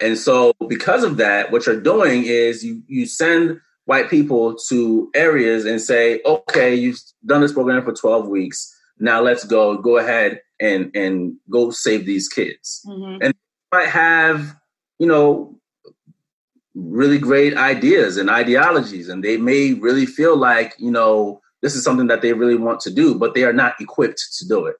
And 0.00 0.18
so 0.18 0.52
because 0.68 1.04
of 1.04 1.18
that, 1.18 1.50
what 1.50 1.66
you're 1.66 1.80
doing 1.80 2.24
is 2.24 2.64
you 2.64 2.82
you 2.86 3.06
send 3.06 3.60
white 3.84 4.08
people 4.08 4.56
to 4.68 5.10
areas 5.14 5.64
and 5.64 5.80
say, 5.80 6.20
okay, 6.24 6.74
you've 6.74 7.00
done 7.26 7.40
this 7.40 7.52
program 7.52 7.82
for 7.84 7.92
12 7.92 8.28
weeks. 8.28 8.74
Now 8.98 9.20
let's 9.20 9.44
go, 9.44 9.78
go 9.78 9.98
ahead 9.98 10.40
and, 10.60 10.94
and 10.94 11.36
go 11.48 11.70
save 11.70 12.06
these 12.06 12.28
kids. 12.28 12.82
Mm-hmm. 12.86 13.22
And 13.22 13.34
might 13.72 13.88
have, 13.88 14.56
you 14.98 15.06
know, 15.06 15.56
really 16.74 17.18
great 17.18 17.56
ideas 17.56 18.16
and 18.16 18.30
ideologies, 18.30 19.08
and 19.08 19.24
they 19.24 19.36
may 19.36 19.74
really 19.74 20.06
feel 20.06 20.36
like, 20.36 20.74
you 20.78 20.90
know, 20.90 21.40
this 21.62 21.74
is 21.74 21.84
something 21.84 22.06
that 22.06 22.22
they 22.22 22.32
really 22.32 22.56
want 22.56 22.80
to 22.80 22.90
do, 22.90 23.14
but 23.14 23.34
they 23.34 23.44
are 23.44 23.52
not 23.52 23.80
equipped 23.80 24.22
to 24.38 24.48
do 24.48 24.66
it. 24.66 24.76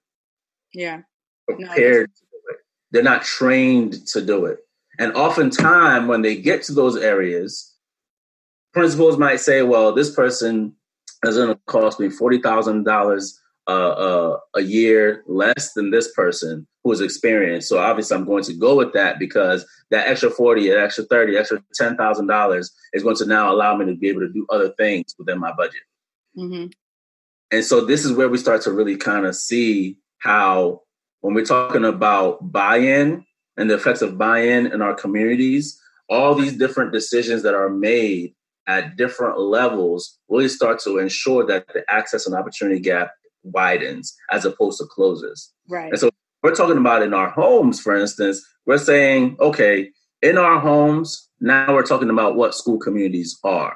Yeah. 0.73 1.01
Prepared 1.47 2.09
no, 2.09 2.13
to 2.15 2.25
do 2.31 2.39
it. 2.49 2.57
They're 2.91 3.03
not 3.03 3.23
trained 3.23 4.07
to 4.07 4.21
do 4.21 4.45
it. 4.45 4.59
And 4.99 5.13
oftentimes 5.13 6.07
when 6.07 6.21
they 6.21 6.35
get 6.35 6.63
to 6.63 6.73
those 6.73 6.95
areas, 6.97 7.75
principals 8.73 9.17
might 9.17 9.39
say, 9.39 9.61
well, 9.61 9.93
this 9.93 10.13
person 10.13 10.75
is 11.23 11.37
going 11.37 11.49
to 11.49 11.59
cost 11.67 11.99
me 11.99 12.09
forty 12.09 12.39
thousand 12.39 12.83
dollars 12.83 13.39
uh, 13.67 14.37
a 14.55 14.61
year 14.61 15.23
less 15.27 15.73
than 15.73 15.91
this 15.91 16.11
person 16.13 16.67
who 16.83 16.91
is 16.91 17.01
experienced. 17.01 17.69
So 17.69 17.77
obviously, 17.77 18.17
I'm 18.17 18.25
going 18.25 18.43
to 18.45 18.53
go 18.53 18.75
with 18.75 18.93
that 18.93 19.19
because 19.19 19.65
that 19.91 20.07
extra 20.07 20.29
forty, 20.29 20.69
that 20.69 20.79
extra 20.79 21.03
thirty, 21.05 21.37
extra 21.37 21.61
ten 21.75 21.95
thousand 21.95 22.27
dollars 22.27 22.71
is 22.93 23.03
going 23.03 23.17
to 23.17 23.25
now 23.25 23.51
allow 23.51 23.75
me 23.75 23.85
to 23.85 23.95
be 23.95 24.09
able 24.09 24.21
to 24.21 24.33
do 24.33 24.45
other 24.49 24.73
things 24.77 25.15
within 25.19 25.39
my 25.39 25.53
budget. 25.53 25.81
Mm-hmm. 26.37 26.67
And 27.51 27.65
so 27.65 27.85
this 27.85 28.05
is 28.05 28.13
where 28.13 28.29
we 28.29 28.37
start 28.37 28.61
to 28.63 28.71
really 28.71 28.95
kind 28.95 29.25
of 29.25 29.35
see 29.35 29.97
how, 30.19 30.81
when 31.19 31.33
we're 31.33 31.45
talking 31.45 31.83
about 31.83 32.51
buy-in 32.51 33.25
and 33.57 33.69
the 33.69 33.75
effects 33.75 34.01
of 34.01 34.17
buy-in 34.17 34.67
in 34.67 34.81
our 34.81 34.95
communities, 34.95 35.77
all 36.09 36.33
these 36.33 36.57
different 36.57 36.93
decisions 36.93 37.43
that 37.43 37.53
are 37.53 37.69
made 37.69 38.33
at 38.67 38.95
different 38.95 39.37
levels 39.39 40.17
really 40.29 40.47
start 40.47 40.79
to 40.79 40.97
ensure 40.97 41.45
that 41.45 41.67
the 41.73 41.83
access 41.89 42.25
and 42.25 42.35
opportunity 42.35 42.79
gap 42.79 43.11
widens 43.43 44.15
as 44.31 44.45
opposed 44.45 44.79
to 44.79 44.85
closes. 44.85 45.51
Right. 45.69 45.89
And 45.89 45.99
so 45.99 46.09
we're 46.43 46.55
talking 46.55 46.77
about 46.77 47.03
in 47.03 47.13
our 47.13 47.29
homes, 47.29 47.79
for 47.79 47.95
instance, 47.95 48.43
we're 48.65 48.77
saying, 48.77 49.37
okay, 49.39 49.91
in 50.21 50.37
our 50.37 50.59
homes, 50.59 51.29
now 51.39 51.73
we're 51.73 51.85
talking 51.85 52.09
about 52.09 52.35
what 52.35 52.55
school 52.55 52.77
communities 52.77 53.37
are. 53.43 53.75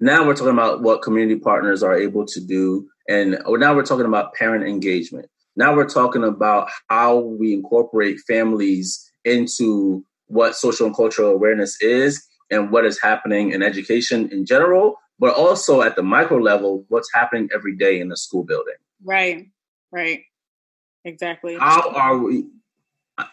Now 0.00 0.26
we're 0.26 0.34
talking 0.34 0.52
about 0.52 0.82
what 0.82 1.02
community 1.02 1.38
partners 1.38 1.82
are 1.82 1.96
able 1.96 2.26
to 2.26 2.40
do. 2.40 2.88
And 3.08 3.38
now 3.46 3.74
we're 3.74 3.84
talking 3.84 4.06
about 4.06 4.34
parent 4.34 4.64
engagement. 4.64 5.26
Now 5.54 5.76
we're 5.76 5.88
talking 5.88 6.24
about 6.24 6.70
how 6.88 7.18
we 7.18 7.52
incorporate 7.52 8.18
families 8.26 9.12
into 9.24 10.04
what 10.26 10.56
social 10.56 10.86
and 10.86 10.96
cultural 10.96 11.30
awareness 11.30 11.80
is 11.80 12.24
and 12.50 12.70
what 12.70 12.84
is 12.84 13.00
happening 13.00 13.50
in 13.52 13.62
education 13.62 14.28
in 14.32 14.46
general, 14.46 14.96
but 15.18 15.34
also 15.34 15.82
at 15.82 15.96
the 15.96 16.02
micro 16.02 16.38
level, 16.38 16.84
what's 16.88 17.12
happening 17.12 17.48
every 17.54 17.76
day 17.76 18.00
in 18.00 18.08
the 18.08 18.16
school 18.16 18.44
building. 18.44 18.74
Right, 19.04 19.46
right. 19.90 20.22
Exactly. 21.04 21.56
How 21.58 21.90
are 21.90 22.16
we? 22.16 22.46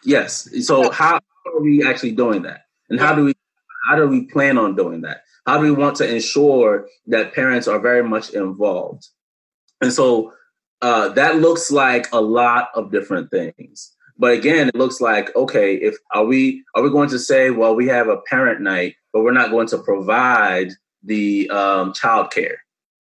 Yes. 0.03 0.49
So 0.65 0.91
how 0.91 1.15
are 1.15 1.61
we 1.61 1.87
actually 1.87 2.11
doing 2.11 2.41
that? 2.43 2.65
And 2.89 2.99
how 2.99 3.13
do 3.13 3.25
we 3.25 3.33
how 3.87 3.95
do 3.95 4.07
we 4.07 4.25
plan 4.25 4.57
on 4.57 4.75
doing 4.75 5.01
that? 5.01 5.23
How 5.45 5.57
do 5.57 5.63
we 5.63 5.71
want 5.71 5.95
to 5.97 6.09
ensure 6.09 6.87
that 7.07 7.33
parents 7.33 7.67
are 7.67 7.79
very 7.79 8.03
much 8.03 8.31
involved? 8.31 9.07
And 9.81 9.93
so 9.93 10.33
uh, 10.81 11.09
that 11.09 11.37
looks 11.37 11.71
like 11.71 12.07
a 12.11 12.21
lot 12.21 12.69
of 12.75 12.91
different 12.91 13.31
things. 13.31 13.95
But 14.17 14.33
again, 14.33 14.67
it 14.67 14.75
looks 14.75 14.99
like 14.99 15.33
okay, 15.35 15.75
if 15.75 15.95
are 16.11 16.25
we 16.25 16.63
are 16.75 16.83
we 16.83 16.89
going 16.89 17.09
to 17.09 17.19
say, 17.19 17.51
well, 17.51 17.75
we 17.75 17.87
have 17.87 18.09
a 18.09 18.21
parent 18.29 18.61
night, 18.61 18.95
but 19.13 19.21
we're 19.21 19.31
not 19.31 19.51
going 19.51 19.67
to 19.67 19.77
provide 19.77 20.71
the 21.03 21.49
um, 21.49 21.93
child 21.93 22.31
care. 22.31 22.63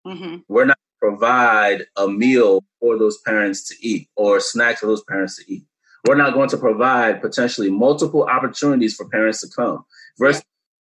Mm-hmm. 0.07 0.37
We're 0.48 0.66
not 0.66 0.78
provide 1.02 1.85
a 1.96 2.07
meal 2.07 2.62
for 2.81 2.96
those 2.96 3.18
parents 3.26 3.66
to 3.68 3.74
eat 3.87 4.09
or 4.16 4.38
snacks 4.38 4.81
for 4.81 4.87
those 4.87 5.02
parents 5.02 5.37
to 5.37 5.52
eat. 5.52 5.64
We're 6.07 6.14
not 6.14 6.33
going 6.33 6.48
to 6.50 6.57
provide 6.57 7.20
potentially 7.20 7.70
multiple 7.70 8.22
opportunities 8.24 8.94
for 8.94 9.09
parents 9.09 9.40
to 9.40 9.48
come. 9.55 9.85
Versus 10.18 10.44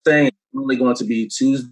saying 0.06 0.28
it's 0.28 0.38
only 0.56 0.76
going 0.76 0.96
to 0.98 1.06
be 1.06 1.28
Tuesday 1.28 1.72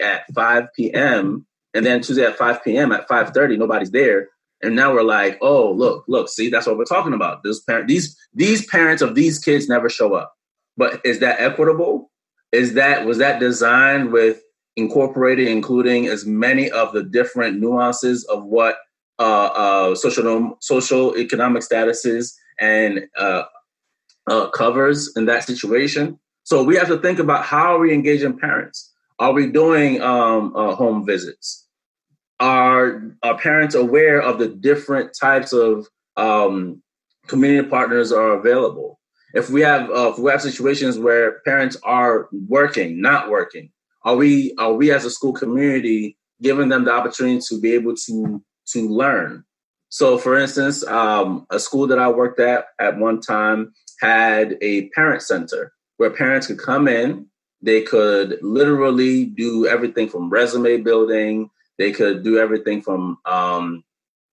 at 0.00 0.22
5 0.34 0.64
p.m. 0.76 1.46
and 1.74 1.84
then 1.84 2.00
Tuesday 2.00 2.24
at 2.24 2.36
5 2.36 2.62
p.m. 2.62 2.92
at 2.92 3.08
5:30, 3.08 3.58
nobody's 3.58 3.90
there. 3.90 4.28
And 4.60 4.74
now 4.74 4.92
we're 4.92 5.02
like, 5.02 5.38
oh, 5.40 5.70
look, 5.70 6.04
look, 6.08 6.28
see, 6.28 6.50
that's 6.50 6.66
what 6.66 6.76
we're 6.76 6.84
talking 6.84 7.12
about. 7.12 7.42
This 7.44 7.60
parent, 7.62 7.88
these 7.88 8.16
these 8.34 8.66
parents 8.66 9.02
of 9.02 9.14
these 9.14 9.38
kids 9.38 9.68
never 9.68 9.88
show 9.88 10.14
up. 10.14 10.34
But 10.76 11.00
is 11.04 11.20
that 11.20 11.40
equitable? 11.40 12.07
Is 12.52 12.74
that 12.74 13.04
was 13.04 13.18
that 13.18 13.40
designed 13.40 14.12
with 14.12 14.40
incorporated, 14.76 15.48
including 15.48 16.06
as 16.06 16.24
many 16.24 16.70
of 16.70 16.92
the 16.92 17.02
different 17.02 17.58
nuances 17.58 18.24
of 18.24 18.44
what 18.44 18.78
uh, 19.18 19.46
uh, 19.46 19.94
social 19.94 20.56
social 20.60 21.16
economic 21.18 21.62
statuses 21.62 22.34
and 22.60 23.06
uh, 23.16 23.42
uh, 24.28 24.48
covers 24.50 25.12
in 25.16 25.26
that 25.26 25.44
situation. 25.44 26.18
So 26.44 26.62
we 26.62 26.76
have 26.76 26.88
to 26.88 26.98
think 26.98 27.18
about 27.18 27.44
how 27.44 27.74
are 27.74 27.78
we 27.78 27.92
engaging 27.92 28.38
parents? 28.38 28.92
Are 29.18 29.32
we 29.32 29.50
doing 29.50 30.00
um, 30.00 30.54
uh, 30.56 30.74
home 30.74 31.04
visits? 31.04 31.66
Are 32.40 33.02
are 33.22 33.36
parents 33.36 33.74
aware 33.74 34.22
of 34.22 34.38
the 34.38 34.48
different 34.48 35.10
types 35.18 35.52
of 35.52 35.88
um, 36.16 36.80
community 37.26 37.68
partners 37.68 38.12
are 38.12 38.34
available? 38.34 38.97
If 39.38 39.50
we 39.50 39.60
have 39.60 39.88
uh, 39.90 40.10
if 40.12 40.18
we 40.18 40.30
have 40.32 40.42
situations 40.42 40.98
where 40.98 41.38
parents 41.40 41.76
are 41.84 42.28
working, 42.32 43.00
not 43.00 43.30
working, 43.30 43.70
are 44.02 44.16
we 44.16 44.54
are 44.58 44.72
we 44.72 44.90
as 44.90 45.04
a 45.04 45.10
school 45.10 45.32
community 45.32 46.18
giving 46.42 46.68
them 46.68 46.84
the 46.84 46.92
opportunity 46.92 47.40
to 47.48 47.60
be 47.60 47.72
able 47.72 47.94
to 48.06 48.42
to 48.72 48.88
learn? 48.88 49.44
So, 49.90 50.18
for 50.18 50.36
instance, 50.36 50.84
um, 50.86 51.46
a 51.50 51.60
school 51.60 51.86
that 51.86 52.00
I 52.00 52.08
worked 52.08 52.40
at 52.40 52.66
at 52.80 52.98
one 52.98 53.20
time 53.20 53.72
had 54.00 54.58
a 54.60 54.88
parent 54.90 55.22
center 55.22 55.72
where 55.98 56.10
parents 56.10 56.48
could 56.48 56.58
come 56.58 56.88
in. 56.88 57.26
They 57.62 57.82
could 57.82 58.38
literally 58.42 59.24
do 59.24 59.66
everything 59.66 60.08
from 60.08 60.30
resume 60.30 60.78
building. 60.78 61.50
They 61.78 61.92
could 61.92 62.24
do 62.24 62.38
everything 62.38 62.82
from 62.82 63.18
um, 63.24 63.84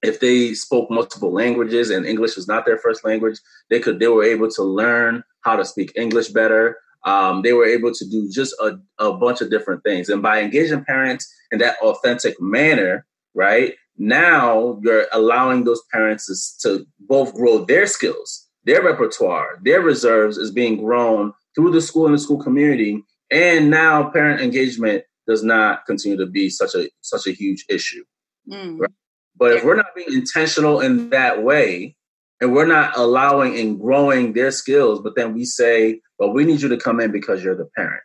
if 0.06 0.20
they 0.20 0.54
spoke 0.54 0.90
multiple 0.90 1.34
languages 1.34 1.90
and 1.90 2.06
English 2.06 2.36
was 2.36 2.48
not 2.48 2.66
their 2.66 2.78
first 2.78 3.04
language, 3.04 3.40
they 3.70 3.80
could 3.80 4.00
they 4.00 4.08
were 4.08 4.24
able 4.24 4.50
to 4.52 4.64
learn 4.64 5.24
how 5.42 5.56
to 5.56 5.66
speak 5.66 5.92
English 5.96 6.30
better 6.30 6.78
um, 7.06 7.44
they 7.44 7.54
were 7.54 7.66
able 7.68 7.94
to 7.94 8.06
do 8.10 8.28
just 8.30 8.54
a, 8.60 8.78
a 8.98 9.14
bunch 9.14 9.40
of 9.40 9.50
different 9.50 9.84
things. 9.84 10.10
And 10.10 10.22
by 10.22 10.42
engaging 10.42 10.84
parents 10.84 11.32
in 11.52 11.60
that 11.60 11.78
authentic 11.82 12.42
manner, 12.42 13.06
right, 13.36 13.76
now 13.98 14.80
you're 14.82 15.06
allowing 15.14 15.64
those 15.64 15.82
parents 15.92 16.58
to, 16.58 16.78
to 16.78 16.86
both 17.00 17.34
grow 17.36 17.64
their 17.64 17.86
skills, 17.86 18.48
their 18.66 18.84
repertoire, 18.84 19.60
their 19.64 19.82
reserves 19.82 20.38
is 20.38 20.52
being 20.52 20.78
grown 20.78 21.32
through 21.54 21.72
the 21.72 21.82
school 21.82 22.08
and 22.08 22.16
the 22.16 22.20
school 22.20 22.42
community. 22.42 23.04
And 23.32 23.70
now 23.70 24.10
parent 24.10 24.42
engagement 24.42 25.04
does 25.28 25.44
not 25.44 25.86
continue 25.86 26.18
to 26.18 26.26
be 26.26 26.50
such 26.50 26.76
a 26.76 26.90
such 27.02 27.26
a 27.28 27.32
huge 27.32 27.66
issue. 27.70 28.04
Mm. 28.52 28.80
Right? 28.80 28.92
But 29.38 29.54
if 29.54 29.64
we're 29.64 29.76
not 29.76 29.96
being 29.96 30.14
intentional 30.14 30.80
in 30.80 31.10
that 31.10 31.44
way, 31.44 31.96
and 32.42 32.54
we're 32.54 32.66
not 32.66 32.98
allowing 32.98 33.58
and 33.58 33.80
growing 33.80 34.34
their 34.34 34.52
skills, 34.52 35.02
but 35.02 35.16
then 35.16 35.34
we 35.34 35.46
say, 35.46 36.02
well, 36.20 36.32
we 36.32 36.46
need 36.46 36.62
you 36.62 36.70
to 36.70 36.78
come 36.78 37.00
in 37.00 37.12
because 37.12 37.44
you're 37.44 37.56
the 37.56 37.70
parent. 37.76 38.02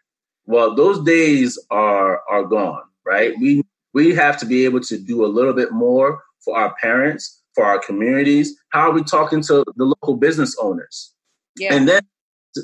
Well, 0.46 0.74
those 0.74 1.02
days 1.04 1.58
are 1.70 2.22
are 2.28 2.44
gone, 2.44 2.82
right? 3.04 3.34
We 3.40 3.62
we 3.92 4.14
have 4.14 4.38
to 4.38 4.46
be 4.46 4.64
able 4.64 4.80
to 4.80 4.98
do 4.98 5.24
a 5.24 5.28
little 5.28 5.52
bit 5.52 5.72
more 5.72 6.22
for 6.44 6.56
our 6.56 6.74
parents, 6.80 7.42
for 7.54 7.64
our 7.64 7.78
communities. 7.78 8.56
How 8.70 8.90
are 8.90 8.92
we 8.92 9.02
talking 9.02 9.42
to 9.42 9.64
the 9.76 9.84
local 9.84 10.16
business 10.16 10.56
owners? 10.60 11.12
Yeah. 11.56 11.74
And 11.74 11.88
then 11.88 12.02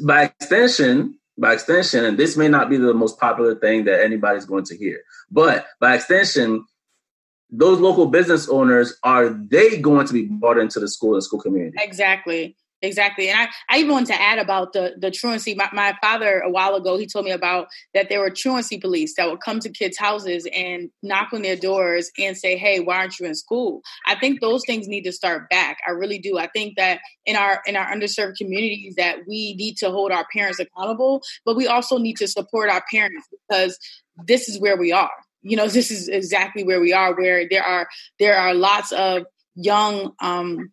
by 0.05 0.24
extension, 0.24 1.18
by 1.38 1.52
extension, 1.55 2.05
and 2.05 2.18
this 2.18 2.37
may 2.37 2.48
not 2.48 2.70
be 2.70 2.76
the 2.76 2.94
most 2.94 3.20
popular 3.20 3.55
thing 3.55 3.85
that 3.85 4.02
anybody's 4.02 4.46
going 4.46 4.64
to 4.64 4.76
hear, 4.76 5.00
but 5.31 5.66
by 5.81 5.94
extension, 5.94 6.64
those 7.50 7.78
local 7.78 8.06
business 8.06 8.48
owners 8.48 8.98
are 9.02 9.28
they 9.28 9.78
going 9.78 10.06
to 10.06 10.12
be 10.12 10.24
mm-hmm. 10.24 10.38
brought 10.38 10.59
into 10.59 10.80
the 10.80 10.88
school 10.88 11.14
and 11.14 11.22
school 11.22 11.40
community? 11.40 11.76
Exactly. 11.80 12.56
Exactly. 12.82 13.30
And 13.30 13.40
I, 13.40 13.48
I 13.70 13.78
even 13.78 13.92
want 13.92 14.06
to 14.09 14.20
add 14.20 14.38
about 14.38 14.74
the, 14.74 14.94
the 14.98 15.11
truancy. 15.11 15.54
My, 15.54 15.68
my 15.72 15.94
father, 16.02 16.40
a 16.40 16.50
while 16.50 16.74
ago, 16.74 16.98
he 16.98 17.06
told 17.06 17.24
me 17.24 17.30
about 17.30 17.68
that 17.94 18.11
there 18.11 18.20
were 18.20 18.30
truancy 18.30 18.78
police 18.78 19.14
that 19.16 19.30
would 19.30 19.40
come 19.40 19.61
to 19.61 19.70
kids' 19.70 19.96
houses 19.96 20.46
and 20.54 20.90
knock 21.02 21.32
on 21.32 21.40
their 21.40 21.56
doors 21.56 22.11
and 22.18 22.37
say, 22.37 22.56
Hey, 22.56 22.80
why 22.80 22.98
aren't 22.98 23.18
you 23.18 23.26
in 23.26 23.35
school? 23.35 23.80
I 24.06 24.14
think 24.14 24.40
those 24.40 24.62
things 24.66 24.88
need 24.88 25.04
to 25.04 25.12
start 25.12 25.48
back. 25.48 25.78
I 25.87 25.92
really 25.92 26.18
do. 26.18 26.38
I 26.38 26.48
think 26.48 26.76
that 26.76 27.00
in 27.24 27.35
our 27.35 27.62
in 27.66 27.76
our 27.76 27.87
underserved 27.87 28.37
communities 28.37 28.94
that 28.96 29.20
we 29.26 29.54
need 29.54 29.78
to 29.78 29.90
hold 29.90 30.12
our 30.12 30.26
parents 30.30 30.61
accountable, 30.61 31.22
but 31.46 31.56
we 31.56 31.66
also 31.66 31.96
need 31.96 32.18
to 32.18 32.28
support 32.28 32.68
our 32.68 32.85
parents 32.90 33.26
because 33.30 33.78
this 34.26 34.50
is 34.50 34.61
where 34.61 34.76
we 34.76 34.92
are. 34.92 35.11
You 35.48 35.56
know, 35.56 35.68
this 35.68 35.90
is 35.90 36.09
exactly 36.09 36.64
where 36.64 36.80
we 36.80 36.92
are, 36.92 37.14
where 37.14 37.46
there 37.48 37.64
are 37.64 37.88
there 38.18 38.37
are 38.37 38.54
lots 38.54 38.92
of 38.92 39.24
young 39.54 40.12
um 40.20 40.70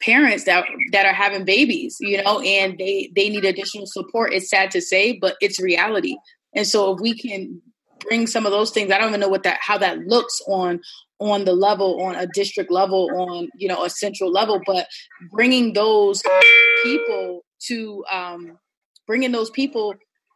parents 0.00 0.44
that 0.44 0.64
that 0.92 1.06
are 1.06 1.14
having 1.14 1.44
babies 1.44 1.96
you 1.98 2.22
know 2.22 2.40
and 2.40 2.78
they 2.78 3.10
they 3.16 3.28
need 3.28 3.44
additional 3.44 3.86
support 3.86 4.32
it's 4.32 4.48
sad 4.48 4.70
to 4.70 4.80
say 4.80 5.18
but 5.18 5.34
it's 5.40 5.60
reality. 5.60 6.16
And 6.54 6.66
so 6.66 6.94
if 6.94 7.00
we 7.00 7.18
can 7.18 7.60
bring 8.00 8.26
some 8.26 8.46
of 8.46 8.52
those 8.52 8.70
things 8.70 8.92
i 8.92 8.98
don't 8.98 9.08
even 9.08 9.20
know 9.20 9.28
what 9.28 9.42
that 9.42 9.58
how 9.60 9.76
that 9.78 9.98
looks 9.98 10.40
on 10.46 10.80
on 11.18 11.44
the 11.44 11.52
level 11.52 12.00
on 12.02 12.14
a 12.14 12.26
district 12.28 12.70
level 12.70 13.10
on 13.14 13.48
you 13.56 13.66
know 13.66 13.84
a 13.84 13.90
central 13.90 14.30
level 14.30 14.60
but 14.66 14.86
bringing 15.32 15.72
those 15.72 16.22
people 16.84 17.44
to 17.60 18.04
um 18.12 18.58
bringing 19.06 19.32
those 19.32 19.50
people 19.50 19.94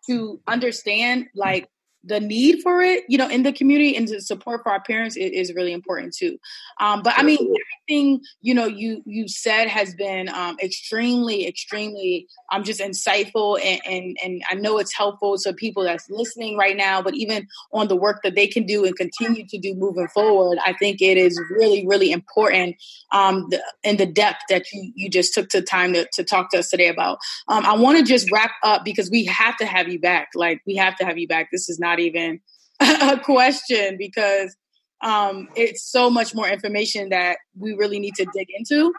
to 0.09 0.41
understand 0.49 1.27
like 1.37 1.69
the 2.05 2.21
need 2.21 2.63
for 2.63 2.83
it, 2.83 3.05
you 3.09 3.17
know, 3.17 3.29
in 3.29 3.43
the 3.43 3.53
community 3.53 3.97
and 3.97 4.09
the 4.09 4.21
support 4.21 4.63
for 4.63 4.73
our 4.73 4.81
parents 4.81 5.17
is, 5.17 5.49
is 5.49 5.55
really 5.55 5.73
important 5.73 6.15
too. 6.15 6.39
Um, 6.81 7.03
but 7.03 7.15
I 7.17 7.23
mean, 7.23 7.39
everything 7.39 8.23
you 8.41 8.55
know 8.55 8.67
you 8.67 9.03
you 9.07 9.29
said 9.29 9.69
has 9.69 9.95
been 9.95 10.29
um, 10.29 10.57
extremely, 10.63 11.47
extremely 11.47 12.27
um, 12.53 12.65
just 12.65 12.81
insightful, 12.81 13.61
and, 13.63 13.81
and 13.87 14.17
and 14.25 14.43
I 14.51 14.55
know 14.55 14.79
it's 14.79 14.95
helpful 14.95 15.37
to 15.39 15.53
people 15.53 15.85
that's 15.85 16.11
listening 16.11 16.57
right 16.57 16.77
now. 16.77 17.03
But 17.03 17.15
even 17.15 17.47
on 17.73 17.89
the 17.89 17.97
work 17.97 18.23
that 18.25 18.35
they 18.35 18.47
can 18.47 18.65
do 18.65 18.85
and 18.85 18.97
continue 18.97 19.47
to 19.47 19.59
do 19.59 19.75
moving 19.75 20.09
forward, 20.09 20.59
I 20.65 20.73
think 20.73 21.01
it 21.01 21.17
is 21.17 21.41
really, 21.51 21.87
really 21.87 22.11
important 22.11 22.77
um, 23.13 23.47
the, 23.51 23.63
in 23.85 23.97
the 23.97 24.07
depth 24.07 24.41
that 24.49 24.65
you 24.73 24.93
you 24.97 25.09
just 25.09 25.35
took 25.35 25.51
the 25.51 25.63
time 25.63 25.93
to, 25.93 26.07
to 26.15 26.25
talk 26.25 26.51
to 26.51 26.59
us 26.59 26.69
today 26.69 26.89
about. 26.89 27.19
Um, 27.49 27.65
I 27.65 27.77
want 27.77 27.99
to 27.99 28.05
just 28.05 28.31
wrap 28.33 28.53
up 28.65 28.85
because 28.85 29.11
we 29.11 29.25
have 29.27 29.57
to 29.59 29.67
have 29.67 29.89
you 29.89 30.01
back. 30.01 30.31
Like 30.35 30.63
we 30.67 30.77
have 30.77 30.97
to 30.97 31.05
have 31.05 31.19
you 31.19 31.29
back. 31.29 31.51
This 31.53 31.69
is 31.69 31.79
not 31.79 31.92
not 31.93 32.01
even 32.01 32.41
a 32.81 33.19
question 33.19 33.97
because 33.99 34.57
um, 35.03 35.49
it's 35.57 35.85
so 35.85 36.09
much 36.09 36.35
more 36.35 36.49
information 36.49 37.11
that 37.11 37.39
we 37.59 37.75
really 37.75 38.01
need 38.01 38.15
to 38.15 38.27
dig 38.35 38.49
into. 38.57 38.93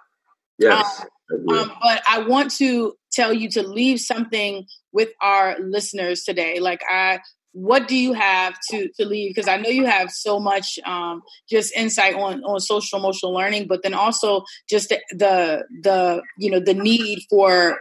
Yes. 0.59 1.05
Um, 1.31 1.49
um, 1.49 1.71
but 1.81 2.03
I 2.07 2.19
want 2.19 2.51
to 2.57 2.93
tell 3.11 3.33
you 3.33 3.49
to 3.51 3.63
leave 3.63 3.99
something 3.99 4.65
with 4.91 5.09
our 5.21 5.57
listeners 5.59 6.23
today. 6.23 6.59
Like 6.59 6.81
I 6.89 7.19
what 7.53 7.87
do 7.87 7.95
you 7.95 8.13
have 8.13 8.55
to 8.71 8.89
to 8.99 9.05
leave 9.05 9.29
because 9.29 9.47
i 9.47 9.57
know 9.57 9.69
you 9.69 9.85
have 9.85 10.09
so 10.09 10.39
much 10.39 10.79
um, 10.87 11.21
just 11.47 11.71
insight 11.75 12.15
on 12.15 12.43
on 12.43 12.59
social 12.59 12.97
emotional 12.97 13.31
learning 13.31 13.67
but 13.67 13.83
then 13.83 13.93
also 13.93 14.43
just 14.67 14.89
the 14.89 14.99
the, 15.11 15.63
the 15.83 16.23
you 16.39 16.49
know 16.49 16.59
the 16.59 16.73
need 16.73 17.19
for 17.29 17.77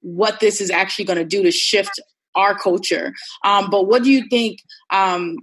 what 0.00 0.40
this 0.40 0.62
is 0.62 0.70
actually 0.70 1.04
going 1.04 1.18
to 1.18 1.24
do 1.24 1.42
to 1.42 1.50
shift 1.50 2.00
our 2.34 2.56
culture. 2.58 3.12
Um, 3.44 3.70
but 3.70 3.86
what 3.86 4.02
do 4.02 4.10
you 4.10 4.28
think 4.28 4.60
um, 4.90 5.38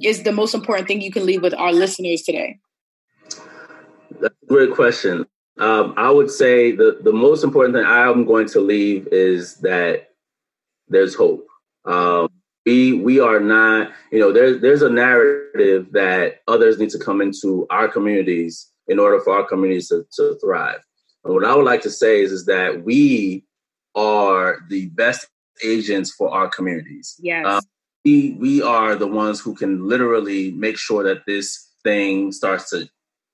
is 0.00 0.22
the 0.22 0.32
most 0.32 0.54
important 0.54 0.88
thing 0.88 1.00
you 1.00 1.12
can 1.12 1.26
leave 1.26 1.42
with 1.42 1.54
our 1.54 1.72
listeners 1.72 2.22
today? 2.22 2.58
That's 4.20 4.34
a 4.42 4.46
great 4.46 4.72
question. 4.72 5.26
Um, 5.58 5.94
I 5.96 6.10
would 6.10 6.30
say 6.30 6.72
the, 6.72 6.98
the 7.02 7.12
most 7.12 7.44
important 7.44 7.74
thing 7.74 7.84
I'm 7.84 8.24
going 8.24 8.48
to 8.48 8.60
leave 8.60 9.08
is 9.12 9.56
that 9.56 10.08
there's 10.88 11.14
hope. 11.14 11.46
Um, 11.84 12.28
we 12.64 12.92
we 12.92 13.18
are 13.18 13.40
not, 13.40 13.90
you 14.12 14.20
know, 14.20 14.32
there's 14.32 14.60
there's 14.60 14.82
a 14.82 14.90
narrative 14.90 15.92
that 15.92 16.42
others 16.46 16.78
need 16.78 16.90
to 16.90 16.98
come 16.98 17.20
into 17.20 17.66
our 17.70 17.88
communities 17.88 18.68
in 18.86 18.98
order 18.98 19.20
for 19.20 19.34
our 19.34 19.46
communities 19.46 19.88
to, 19.88 20.06
to 20.14 20.38
thrive. 20.40 20.80
And 21.24 21.34
what 21.34 21.44
I 21.44 21.54
would 21.54 21.64
like 21.64 21.82
to 21.82 21.90
say 21.90 22.22
is, 22.22 22.32
is 22.32 22.46
that 22.46 22.84
we 22.84 23.44
are 23.94 24.60
the 24.68 24.86
best 24.88 25.26
agents 25.64 26.12
for 26.12 26.30
our 26.30 26.48
communities. 26.48 27.16
Yes. 27.20 27.46
Um, 27.46 27.62
we, 28.04 28.36
we 28.38 28.62
are 28.62 28.96
the 28.96 29.06
ones 29.06 29.40
who 29.40 29.54
can 29.54 29.88
literally 29.88 30.50
make 30.52 30.76
sure 30.76 31.04
that 31.04 31.24
this 31.26 31.70
thing 31.84 32.32
starts 32.32 32.70
to 32.70 32.88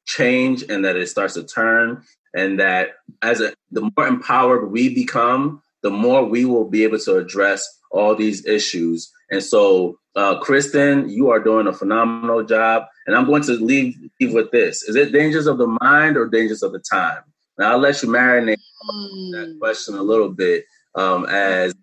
change 0.06 0.62
and 0.68 0.84
that 0.84 0.96
it 0.96 1.08
starts 1.08 1.34
to 1.34 1.44
turn 1.44 2.02
and 2.34 2.58
that 2.58 2.96
as 3.22 3.40
a, 3.40 3.52
the 3.70 3.90
more 3.96 4.06
empowered 4.06 4.70
we 4.70 4.94
become 4.94 5.62
the 5.82 5.90
more 5.90 6.24
we 6.24 6.44
will 6.44 6.68
be 6.68 6.82
able 6.82 6.98
to 6.98 7.16
address 7.16 7.68
all 7.90 8.14
these 8.14 8.44
issues 8.46 9.12
and 9.30 9.42
so 9.42 9.98
uh, 10.16 10.38
kristen 10.40 11.08
you 11.10 11.30
are 11.30 11.38
doing 11.38 11.66
a 11.66 11.72
phenomenal 11.72 12.42
job 12.42 12.84
and 13.06 13.14
i'm 13.14 13.26
going 13.26 13.42
to 13.42 13.52
leave, 13.52 13.94
leave 14.18 14.32
with 14.32 14.50
this 14.50 14.82
is 14.82 14.96
it 14.96 15.12
dangers 15.12 15.46
of 15.46 15.58
the 15.58 15.78
mind 15.82 16.16
or 16.16 16.26
dangers 16.26 16.62
of 16.62 16.72
the 16.72 16.82
time 16.90 17.22
now 17.58 17.72
i'll 17.72 17.78
let 17.78 18.02
you 18.02 18.08
marinate 18.08 18.56
mm. 18.90 19.32
that 19.32 19.56
question 19.60 19.94
a 19.94 20.02
little 20.02 20.30
bit 20.30 20.64
um, 20.94 21.26
as 21.26 21.74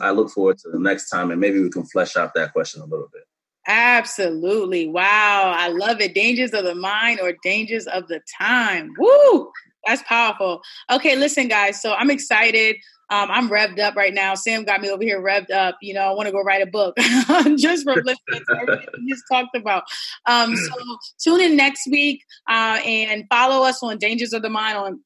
i 0.00 0.10
look 0.10 0.30
forward 0.30 0.58
to 0.58 0.68
the 0.70 0.78
next 0.78 1.08
time 1.08 1.30
and 1.30 1.40
maybe 1.40 1.60
we 1.60 1.70
can 1.70 1.84
flesh 1.84 2.16
out 2.16 2.32
that 2.34 2.52
question 2.52 2.80
a 2.82 2.86
little 2.86 3.08
bit 3.12 3.22
Absolutely. 3.66 4.88
Wow. 4.88 5.52
I 5.54 5.68
love 5.68 6.00
it. 6.00 6.14
Dangers 6.14 6.52
of 6.52 6.64
the 6.64 6.74
mind 6.74 7.20
or 7.20 7.34
dangers 7.42 7.86
of 7.86 8.08
the 8.08 8.20
time. 8.40 8.92
Woo! 8.98 9.52
That's 9.86 10.02
powerful. 10.02 10.62
Okay, 10.90 11.16
listen, 11.16 11.48
guys. 11.48 11.80
So 11.80 11.94
I'm 11.94 12.10
excited. 12.10 12.76
Um, 13.10 13.28
I'm 13.30 13.48
revved 13.48 13.80
up 13.80 13.96
right 13.96 14.14
now. 14.14 14.34
Sam 14.34 14.64
got 14.64 14.80
me 14.80 14.88
over 14.88 15.02
here 15.02 15.20
revved 15.20 15.50
up. 15.50 15.76
You 15.82 15.94
know, 15.94 16.02
I 16.02 16.12
want 16.12 16.26
to 16.26 16.32
go 16.32 16.42
write 16.42 16.62
a 16.62 16.66
book 16.66 16.96
just 17.56 17.84
from 17.84 17.96
listening 18.04 18.44
to 18.48 18.56
everything 18.60 18.86
we 18.98 19.10
just 19.10 19.24
talked 19.30 19.56
about. 19.56 19.82
Um, 20.26 20.54
so 20.56 20.74
tune 21.22 21.40
in 21.40 21.56
next 21.56 21.88
week 21.90 22.22
uh, 22.48 22.78
and 22.84 23.24
follow 23.28 23.64
us 23.64 23.82
on 23.82 23.98
Dangers 23.98 24.32
of 24.32 24.42
the 24.42 24.50
Mind 24.50 24.78
on 24.78 25.00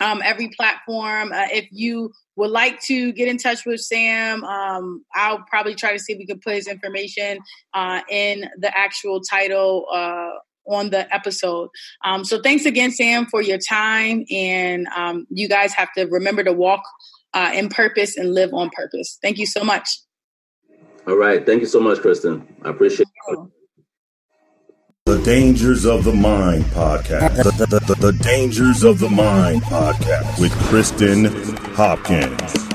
um, 0.00 0.22
every 0.24 0.48
platform. 0.48 1.32
Uh, 1.32 1.46
if 1.52 1.68
you 1.70 2.12
would 2.36 2.50
like 2.50 2.80
to 2.82 3.12
get 3.12 3.28
in 3.28 3.36
touch 3.36 3.64
with 3.66 3.80
Sam, 3.80 4.44
um, 4.44 5.04
I'll 5.14 5.44
probably 5.48 5.74
try 5.74 5.92
to 5.92 5.98
see 5.98 6.14
if 6.14 6.18
we 6.18 6.26
can 6.26 6.40
put 6.40 6.54
his 6.54 6.66
information 6.66 7.38
uh, 7.74 8.00
in 8.08 8.48
the 8.58 8.76
actual 8.76 9.20
title 9.20 9.86
uh, 9.92 10.30
on 10.66 10.90
the 10.90 11.12
episode. 11.14 11.68
Um, 12.04 12.24
so 12.24 12.40
thanks 12.40 12.64
again, 12.64 12.90
Sam, 12.90 13.26
for 13.26 13.42
your 13.42 13.58
time. 13.58 14.24
And 14.30 14.86
um, 14.96 15.26
you 15.30 15.48
guys 15.48 15.72
have 15.74 15.92
to 15.96 16.04
remember 16.06 16.44
to 16.44 16.52
walk 16.52 16.82
uh, 17.34 17.50
in 17.54 17.68
purpose 17.68 18.16
and 18.16 18.34
live 18.34 18.52
on 18.52 18.70
purpose. 18.70 19.18
Thank 19.22 19.38
you 19.38 19.46
so 19.46 19.62
much. 19.64 19.88
All 21.06 21.16
right. 21.16 21.44
Thank 21.44 21.60
you 21.60 21.66
so 21.66 21.80
much, 21.80 22.00
Kristen. 22.00 22.46
I 22.64 22.70
appreciate 22.70 23.08
it. 23.28 23.38
The 25.10 25.18
Dangers 25.24 25.86
of 25.86 26.04
the 26.04 26.12
Mind 26.12 26.62
podcast. 26.66 27.42
The, 27.42 27.66
the, 27.66 27.80
the, 27.80 27.94
the 27.96 28.12
Dangers 28.12 28.84
of 28.84 29.00
the 29.00 29.08
Mind 29.08 29.60
podcast 29.62 30.40
with 30.40 30.52
Kristen 30.68 31.24
Hopkins. 31.74 32.69